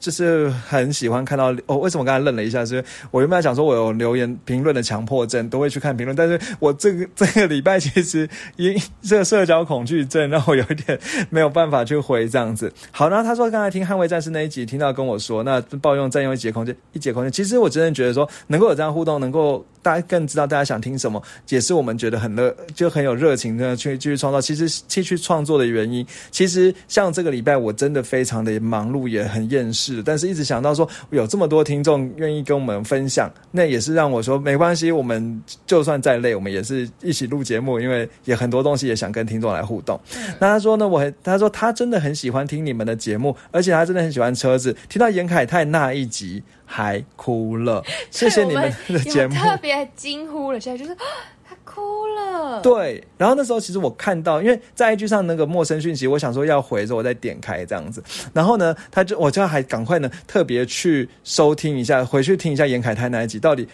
[0.00, 2.64] 就是很喜欢看到哦，为什么刚才愣了一下？
[2.64, 10.98] 是因为我原本想说我有留言评论的强迫症，都会去看评论，但是我这个 这个礼拜其实因这个社交恐惧症让我有一点
[11.28, 12.72] 没有办法去回这样子。
[12.90, 17.30] 好，然后他说刚才听捍卫战士那一集，听到跟我说，那抱用占用一节空间，一节空间。
[17.30, 24.40] 其实我真的觉得说，能够有这样互动，能够大家更知道大家想听什么，也是我们觉得很热，就很有热情的去继续创造。
[24.40, 39.98] 其实继续创作的原因，其实像这个礼拜我真的非常的忙碌，也很厌世，但是一直想到说有这么多听众愿意跟我们分享，那也是让我说没关系，我们就算再累，我们也是一起录节目，因为也很多东西也想跟听众来互动。
[40.38, 46.42] 那他说呢，我很他说他真的很喜欢听你们的节目，而且他真的很喜欢车子，听到严凯泰那一集
[46.72, 49.34] 还哭了， 谢谢你们 的节目。
[49.34, 51.04] 特别惊呼了，现在就是啊
[51.44, 52.60] 他哭了。
[52.60, 58.00] 对，然后那时候其实我看到，因为在 IG 上那个陌生讯息，我想说要回的时候，我再点开这样子。
[58.32, 63.66] 然后呢，他就我就还赶快呢特别去收听一下，回去听一下严凯泰那一集到底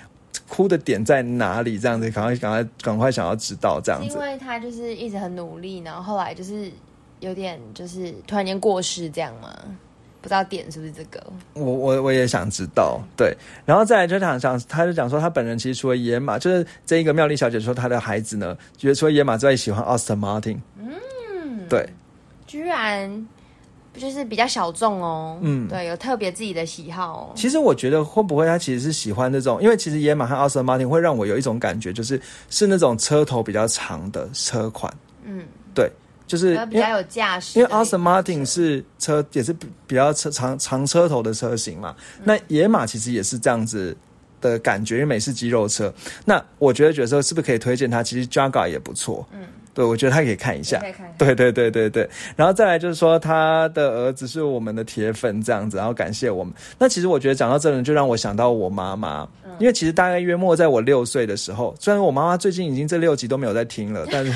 [0.49, 4.18] 哭的点在哪里，这样子，赶快赶快赶快想要知道这样子因。
[4.18, 6.70] 为他就是一直很努力，然后后来就是
[7.20, 9.55] 有点就是突然间过世这样吗？
[10.26, 11.24] 不知道点是不是这个？
[11.54, 13.32] 我我我也想知道，对，
[13.64, 21.88] 然后再来就想想，他就讲说他本人其实除了野马，就是这一个妙丽小姐说她的孩子呢，觉得除了野马之外，喜欢 Austin Martin，嗯，对，
[22.44, 23.26] 居然
[23.94, 25.38] 就是比较小众哦。
[25.42, 25.68] 嗯。
[25.68, 27.32] 对，有特别自己的喜好哦。
[27.36, 32.20] 其实我觉得会不会他其实是喜欢这种，因为其实野马和奥斯 Martin 会让我有一种感觉，就是
[32.50, 34.92] 是那种车头比较长的车款，
[35.24, 35.90] 嗯，对，
[36.26, 37.58] 就是比较有驾驶。
[37.58, 43.96] 因为 Aston Martin 是车也是比比较车长长车头的车型嘛，嗯那野马其实也是这样子。
[44.38, 45.92] 的感觉，因为美式肌肉车，
[46.26, 48.02] 那我觉得觉得说是不是可以推荐它？
[48.02, 49.40] 其实 Jaga 也不错，嗯，
[49.76, 56.54] 对我觉得他可以看一下，可以看对对对对对，然后再来就是说他的儿子是我们的铁粉这样子，然后感谢我们。
[56.78, 64.32] 那其实我觉得讲到这呢，就让我想到我妈妈，因为其实大概约莫在我六岁的时候，虽然我妈妈最近已经这六集都没有在听了，但是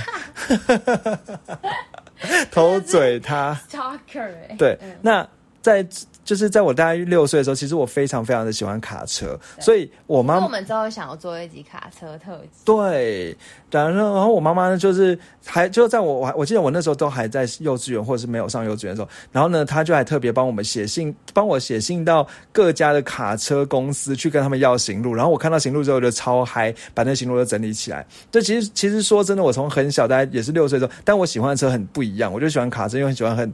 [2.52, 3.58] 偷嘴她。
[3.70, 5.26] Talker 哎、对，那
[5.62, 5.82] 在
[6.30, 13.36] 就是在我大概六岁的时候，其实我非常非常的喜欢卡车，所以我妈那我们之后想要做一集卡车特辑，对，
[13.68, 28.06] 然后然后我妈妈呢，就是还就在我我还我记得我那时候都还在幼稚园或者是没有上幼稚园的时候，然后呢，她就还特别帮我们写信，帮我写信到各家的卡车公司去跟他们要行路，然后我看到行路之后就超嗨，把那行路都整理起来。
[28.30, 33.52] 这其实其实说真的，我从很小大概也是六岁的时候，但我喜欢的车很不一样，我就喜欢卡车，因为很喜欢很。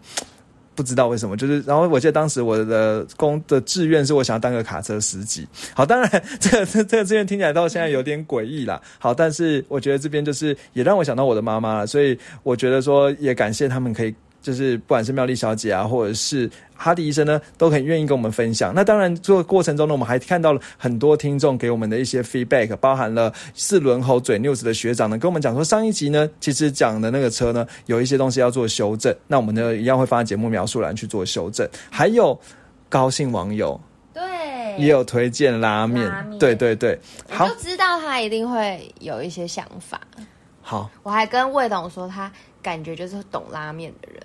[0.77, 5.49] 不知道为什么，就是然后我记得当时我的工的志愿是我想要当个卡车司机。
[5.75, 8.81] 好，当然这个这这个志愿听起来到现在有点诡异啦。
[8.99, 14.15] 好，但是我觉得这边就是也让我想到我的妈妈了，所以我觉得说也感谢他们可以。
[14.47, 18.73] 就是不管是妙丽小姐啊，或者是哈迪医生呢，都很愿意跟我们分享。
[18.73, 29.13] 那当然，这个过程中呢，我们还看到了很多听众给我们的一些 feedback，包含了四轮猴嘴 news 的学长呢，跟我们讲说上一集呢，其实讲的那个车呢，有一些东西要做修正。
[29.27, 31.69] 那我们呢，一样会放在节目描述栏去做修正。
[31.91, 32.39] 还有
[32.89, 33.81] 高兴网友
[34.15, 34.23] 对，
[34.79, 36.97] 也有推荐拉面，拉面对对对，
[37.29, 40.01] 好我就知道他一定会有一些想法。
[40.63, 42.31] 好，我还跟魏董说，他
[42.63, 44.23] 感觉就是懂拉面的人。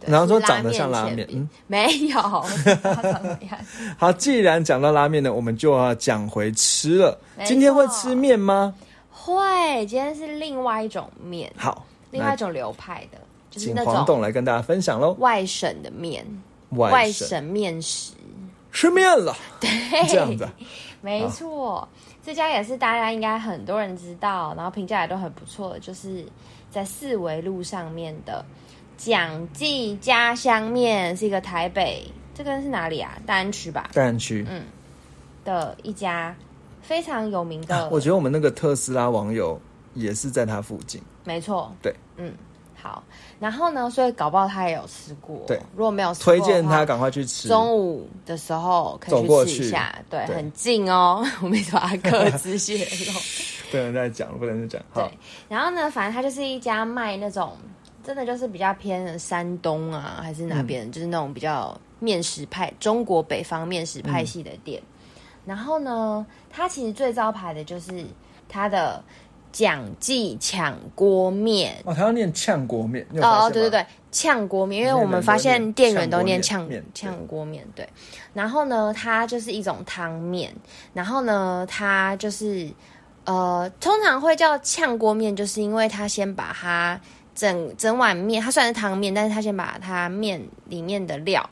[0.00, 2.20] 对然后说是长得像拉面嗯 没有，
[3.98, 7.18] 好，既然讲到拉面呢，我们就要讲回吃了。
[7.44, 8.74] 今天会吃面吗？
[9.10, 13.18] 会，今天是另外一种面，好，另外一种流派的，
[13.50, 15.14] 就是请那黄董种来跟大家分享喽。
[15.18, 16.24] 外省的面，
[16.70, 18.12] 外省面食。
[18.72, 19.68] 吃面了， 对
[20.08, 20.52] 这样子啊。
[21.00, 21.88] 没错，
[22.24, 26.24] 这家也是大家应该很多人知道，然后评价也都很不错，就是
[26.70, 28.44] 在四维路上面的
[29.00, 33.16] 蒋记家乡面，是一个台北，这个是哪里啊？
[33.24, 34.44] 大安区吧大安区。
[34.46, 34.62] 嗯
[35.42, 36.36] 的一家
[36.82, 39.58] 非常有名的，啊我觉得我们那个特斯拉网友
[39.94, 41.00] 也是在他附近。
[41.24, 42.30] 没错，对，嗯，
[42.76, 43.02] 好，
[43.40, 47.48] 然后呢，所以搞不好他也有吃过，对，如果没有吃过推荐他赶快去吃。
[47.48, 53.20] 中午的时候可以去去吃一下，对，对很近哦， 我们一直把它各自泄露。
[53.72, 54.86] 不能再讲了，不能再讲。
[54.92, 57.56] 好对，，然后呢，反正它就是一家卖那种
[58.02, 64.82] 真的就是比较偏山东啊，还是哪边，嗯就是那种比较面食派，中国北方面食派系的店。
[65.46, 68.04] 然后呢，它其实最招牌的就是
[68.48, 69.02] 它的
[69.50, 71.76] 蒋记炝锅面。
[71.84, 73.04] 哦，它要念炝锅面。
[73.22, 77.88] 哦对对对，炝锅面，因为我们发现店员都念炝炝锅面炝锅面，对。
[78.34, 80.54] 然后呢，它就是一种汤面，
[80.92, 82.70] 然后呢，它就是
[83.24, 87.00] 呃，通常会叫炝锅面，就是因为它先把它
[87.34, 91.48] 整整碗面，它虽然是汤面，但是它先把它面里面的料。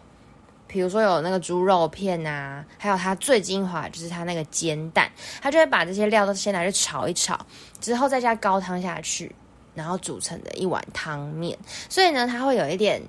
[0.67, 5.11] 比如说有那个猪肉片啊，还有它最精华就是它那个煎蛋，
[5.41, 7.39] 它就会把这些料都先拿去炒一炒，
[7.81, 9.35] 之后再加高汤下去，
[9.75, 11.57] 然后煮成的一碗汤面。
[11.89, 13.01] 所以呢，它会有一点，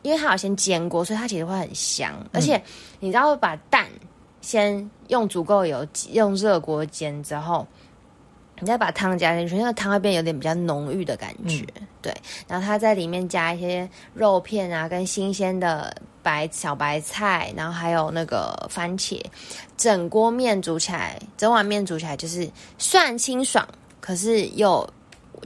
[0.00, 2.10] 因为它有先煎过，所以它其实会很香。
[2.32, 2.62] 而且
[3.00, 3.86] 你知道，把蛋
[4.40, 7.66] 先用足够油，用热锅煎之后，
[8.60, 11.64] 你再把汤加进去，那个汤会变有点比较浓郁的感觉。
[12.00, 12.14] 对，
[12.46, 19.20] 然后它在里面加一些肉片啊，跟新鲜的白小白菜，然后还有那个番茄，
[19.76, 22.48] 整锅面煮起来，整碗面煮起来就是
[22.78, 23.66] 虽然清爽，
[24.00, 24.88] 可是又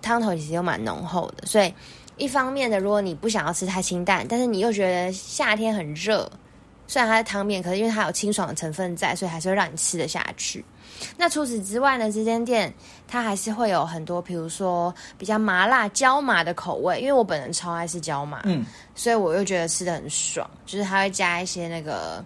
[0.02, 1.72] 汤头其实又蛮浓厚的，所以
[2.16, 6.30] 一方面的，如果你不想要吃太清淡，但是你又觉得夏天很热，
[6.86, 10.64] 虽然它是汤面，可是因为它有清爽的成分在，所以还是会让你吃得下去。
[11.16, 12.72] 那除此之外呢，这间店
[13.06, 20.48] 它还是会有很多，比如说比较麻辣椒麻的口味，因为我本人超爱吃椒麻，嗯，所以我又觉得吃的很爽。
[20.66, 22.24] 就是它会加一些那个，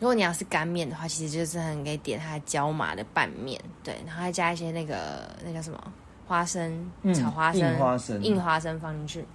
[0.00, 5.78] 如果你要是干面的话，其实就是很可以点它的椒麻的拌面，对，然后还加一些那个那叫什么
[6.26, 9.26] 花生嗯炒花生、硬花生硬花生放进去。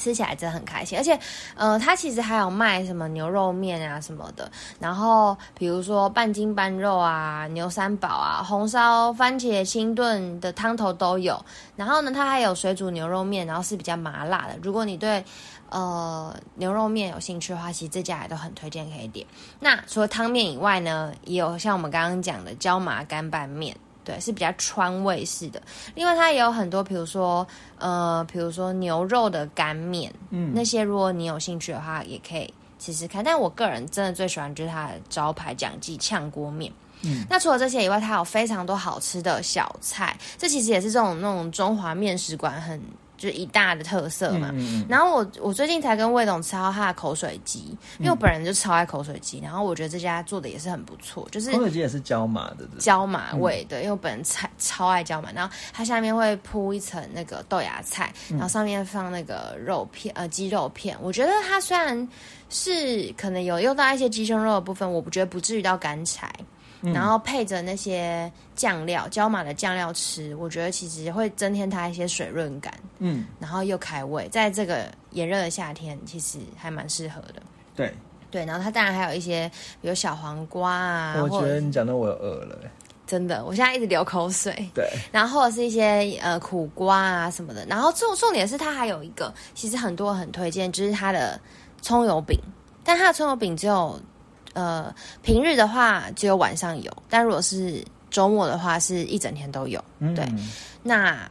[0.00, 1.18] 吃起来真的很开心，而且，
[1.54, 11.38] 呃，它其实还有卖什么牛肉面啊什么的，然后比如说半斤半肉啊、牛三宝啊、红烧番茄清炖的汤头都有。
[11.76, 14.58] 然后呢，它还有水煮牛肉面，然后是比较麻辣的。
[14.62, 15.22] 如果你对
[15.68, 19.26] 呃牛肉面有兴趣的话，其实这家也都很推荐可以点。
[19.60, 23.76] 那除了汤面以外呢，也有像我们刚刚讲的椒麻干拌面。
[24.10, 25.62] 对，是比较川味式的。
[25.94, 27.46] 另外，它也有很多，比如说，
[27.78, 33.22] 呃，比如说牛肉的干面，嗯那些如果你有兴趣的话，也可以试试看。
[33.22, 36.72] 但我个人真的最喜欢就是它的招牌蒋记炝锅面。
[37.02, 42.82] 嗯，那除了这些以外，它有非常多好吃的小菜，这其实也是这种那种中华面食馆很
[43.20, 44.50] 就是一大的特色嘛。
[44.88, 60.96] 然后我我最近才跟魏董吃到他的口水鸡，因为我本人就超爱口水鸡，然后我觉得这家做的也是很不错，就是口水鸡也是椒麻的，椒麻味的，因为我本人超超爱椒麻，然后它下面会铺一层那个豆芽菜，然后上面放那个肉片，呃，鸡肉片。
[61.02, 62.08] 我觉得它虽然
[62.48, 66.32] 是可能有用到一些鸡胸肉的部分，我不觉得不至于到干柴。
[66.82, 77.42] 然后配着那些酱料，椒麻的酱料吃，我觉得其实会增添它一些水润感，嗯，然后又开胃，在这个炎热的夏天，其实还蛮适合的。
[77.74, 77.94] 对，
[78.30, 79.50] 对，然后它当然还有一些，
[79.82, 82.70] 比如小黄瓜啊，我觉得你讲的我有饿了，欸
[83.06, 84.54] 真的，我现在一直流口水。
[84.72, 87.66] 对，然后或者是一些呃苦瓜啊什么的。
[87.66, 91.36] 然后重重点是它还有一个，其实很多人很推荐，就是它的
[91.82, 92.38] 葱油饼。
[92.84, 94.00] 但它的葱油饼只有
[94.54, 99.82] 呃平日的话只有晚上有，但如果是周末的话是一整天都有。
[99.98, 100.26] 嗯对，
[100.82, 101.28] 那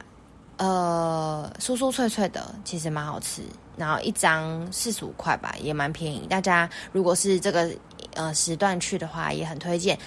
[0.56, 3.42] 呃酥酥脆脆的，其实蛮好吃。
[3.76, 6.26] 然后一张四十五块吧，也蛮便宜。
[6.28, 7.70] 大家如果是这个
[8.14, 9.98] 呃时段去的话，也很推荐。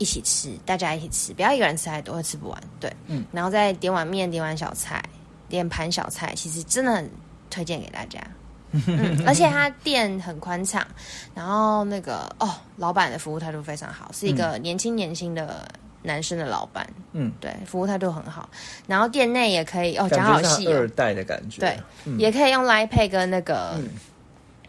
[0.00, 2.62] 一起吃，大家一起吃，不要一个人吃太多，会吃不完。
[2.78, 5.02] 对，嗯，然后再点碗面，点碗小菜，
[5.48, 7.10] 点盘小菜，其实真的很
[7.50, 8.20] 推荐给大家。
[8.72, 10.86] 嗯，而且他店很宽敞，
[11.34, 15.66] 然后那个哦，老板的服务态度非常好，是一个年轻年轻的
[16.02, 18.48] 男生的老板，嗯，对，服务态度很好。
[18.86, 23.88] 然后店内也可以哦，讲好感觉像细、哦二，代的感觉，对，嗯也可以用 Line Pay 跟那个、嗯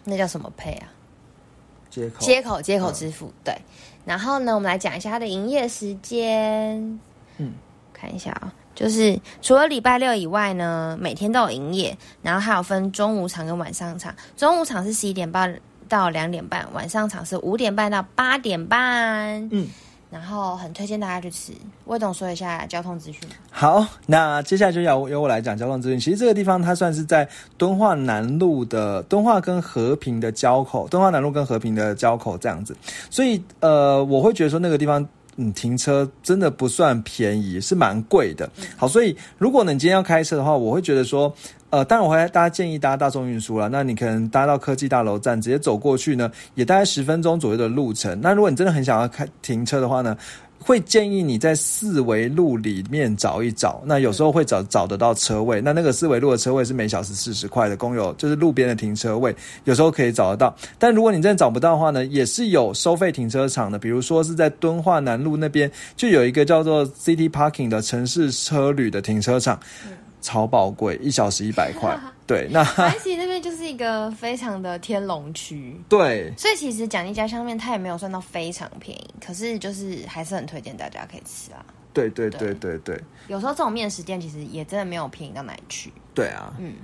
[0.05, 0.87] 那叫什么 Pay 啊？
[1.91, 3.55] 接口接口接口支付，对。
[4.05, 6.79] 然后呢，我们来讲一下它的营业时间。
[7.37, 7.53] 嗯，
[7.93, 14.15] 看一下啊、就是除了礼拜六以外呢，每天都有营业，然后还有分中午场跟晚上场。
[14.37, 15.53] 中午场是十一点半
[15.89, 19.45] 到两点半，晚上场是五点半到八点半。
[19.51, 19.67] 嗯。
[20.09, 21.51] 然后很推荐大家去吃。
[21.85, 23.21] 魏董说一下交通资讯。
[23.51, 25.99] 好，那接下来就要由我来讲交通资讯。
[25.99, 27.27] 其实这个地方它算是在
[27.57, 32.75] 敦化南路的敦化跟和平的交口，敦化南路跟和平的交口这样子。
[33.09, 35.05] 所以呃，我会觉得说那个地方。
[35.41, 38.49] 嗯，停车真的不算便宜，是蛮贵的。
[38.75, 41.33] 好，所以如果你今天要开车的话，我会觉得说，
[41.69, 43.69] 呃，当然我会大家建议大家大众运输了。
[43.69, 48.19] 那你可能搭到科技大楼站，直接走过去呢，也大概十分钟左右的路程。
[48.21, 50.17] 那如果你真的很想要开停车的话呢，
[50.61, 60.55] 会建议你在四维路里面找一找，那有时候会找找得到车位，那那个四维路的车位是每小时四十块的公有，就是路边的停车位，有时候可以找得到。
[60.77, 69.59] 但如果你真的找不到的话呢，也是有收费停车场的，比如说是在敦化南路那边就有一个叫做 City Parking 的城市车旅的停车场，
[70.21, 71.97] 超宝贵，一小时一百块。
[72.29, 76.31] 对，那 安溪那边就是一个非常的天龙区，对。
[76.37, 81.65] 所以其实奖励家乡面它也没有算到非常便宜，可是就是还是很推荐大家可以吃啊。
[81.91, 82.53] 对对对。
[82.53, 83.01] 对对。
[83.29, 85.91] 有时候这种面食店其实也真的没有便宜到哪里去。
[86.13, 86.75] 对啊，嗯，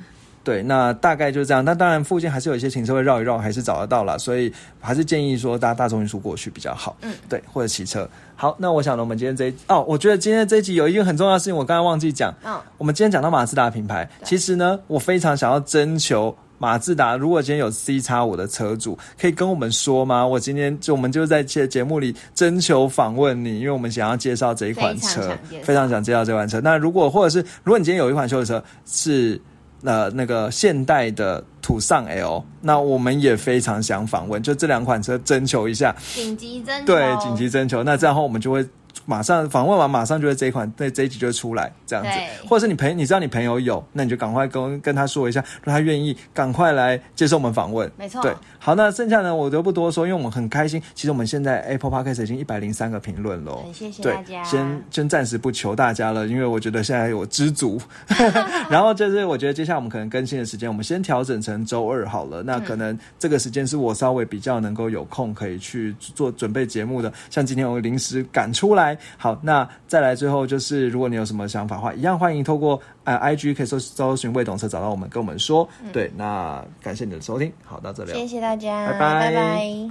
[0.45, 1.65] 对，那大概就是这样。
[1.65, 4.15] 那当然，附近还是有一些停车位绕一绕，还是找得到啦。
[4.15, 6.95] 所以还是建议说搭大众运输过去比较好。
[7.01, 8.07] 嗯，对，或者骑车。
[8.35, 12.31] 好，那我想呢，我们今天这一哦，我觉得今天这一集有一个很重要的事情，我刚才忘记讲。
[12.45, 20.27] 嗯，我们今天讲到马自达品牌，其实呢，我非常想要征求马自达，如果今天有 C 叉五的车主，可以跟我们说吗？
[20.27, 26.61] 我今天就我们就在节节目里征求访问你，因为我们想要介绍这一款车非常想介，绍非常想介绍这款车。
[26.61, 29.41] 那如果或者是如果你今天有一款修理车是
[29.85, 37.83] 呃那个现代的途尚 L，那我们也非常想访问，就这两款车征求一下，紧急征求，对，紧急征求。
[37.83, 38.65] 那这样后我们就会
[39.05, 42.47] 马上访问完，马上就会这一款，那这一集就会出来这样子对。
[42.47, 47.91] 或者是你朋，你知道你朋友有，那你就赶快跟跟他说一下，让他愿意赶快来接受我们访问。
[47.97, 48.33] 没错对，
[48.65, 50.81] 好，那剩下呢我就不多说，因为我们很开心。
[50.95, 57.79] 其实我们现在 Apple Podcast 已经一百零三个评论了，很谢谢对大家，先先暂时不求大家了，因为我觉得现在我知足。
[58.67, 62.41] 然后就是我觉得接下来我们可能更新的时间，我们先调整成周二好了。
[62.41, 67.13] 那可能这个时间是我稍微比较能够有空可以去做准备节目的。
[67.29, 75.67] 像今天我临时赶出来，好，那再来最后就是，如果你有什么想法的话，一样欢迎透过呃 IG 可以搜搜寻魏懂车找到我们，跟我们说。
[75.93, 78.99] 对，那感谢你的收听，好到这里哦，谢谢大家，拜拜。
[78.99, 79.89] 拜拜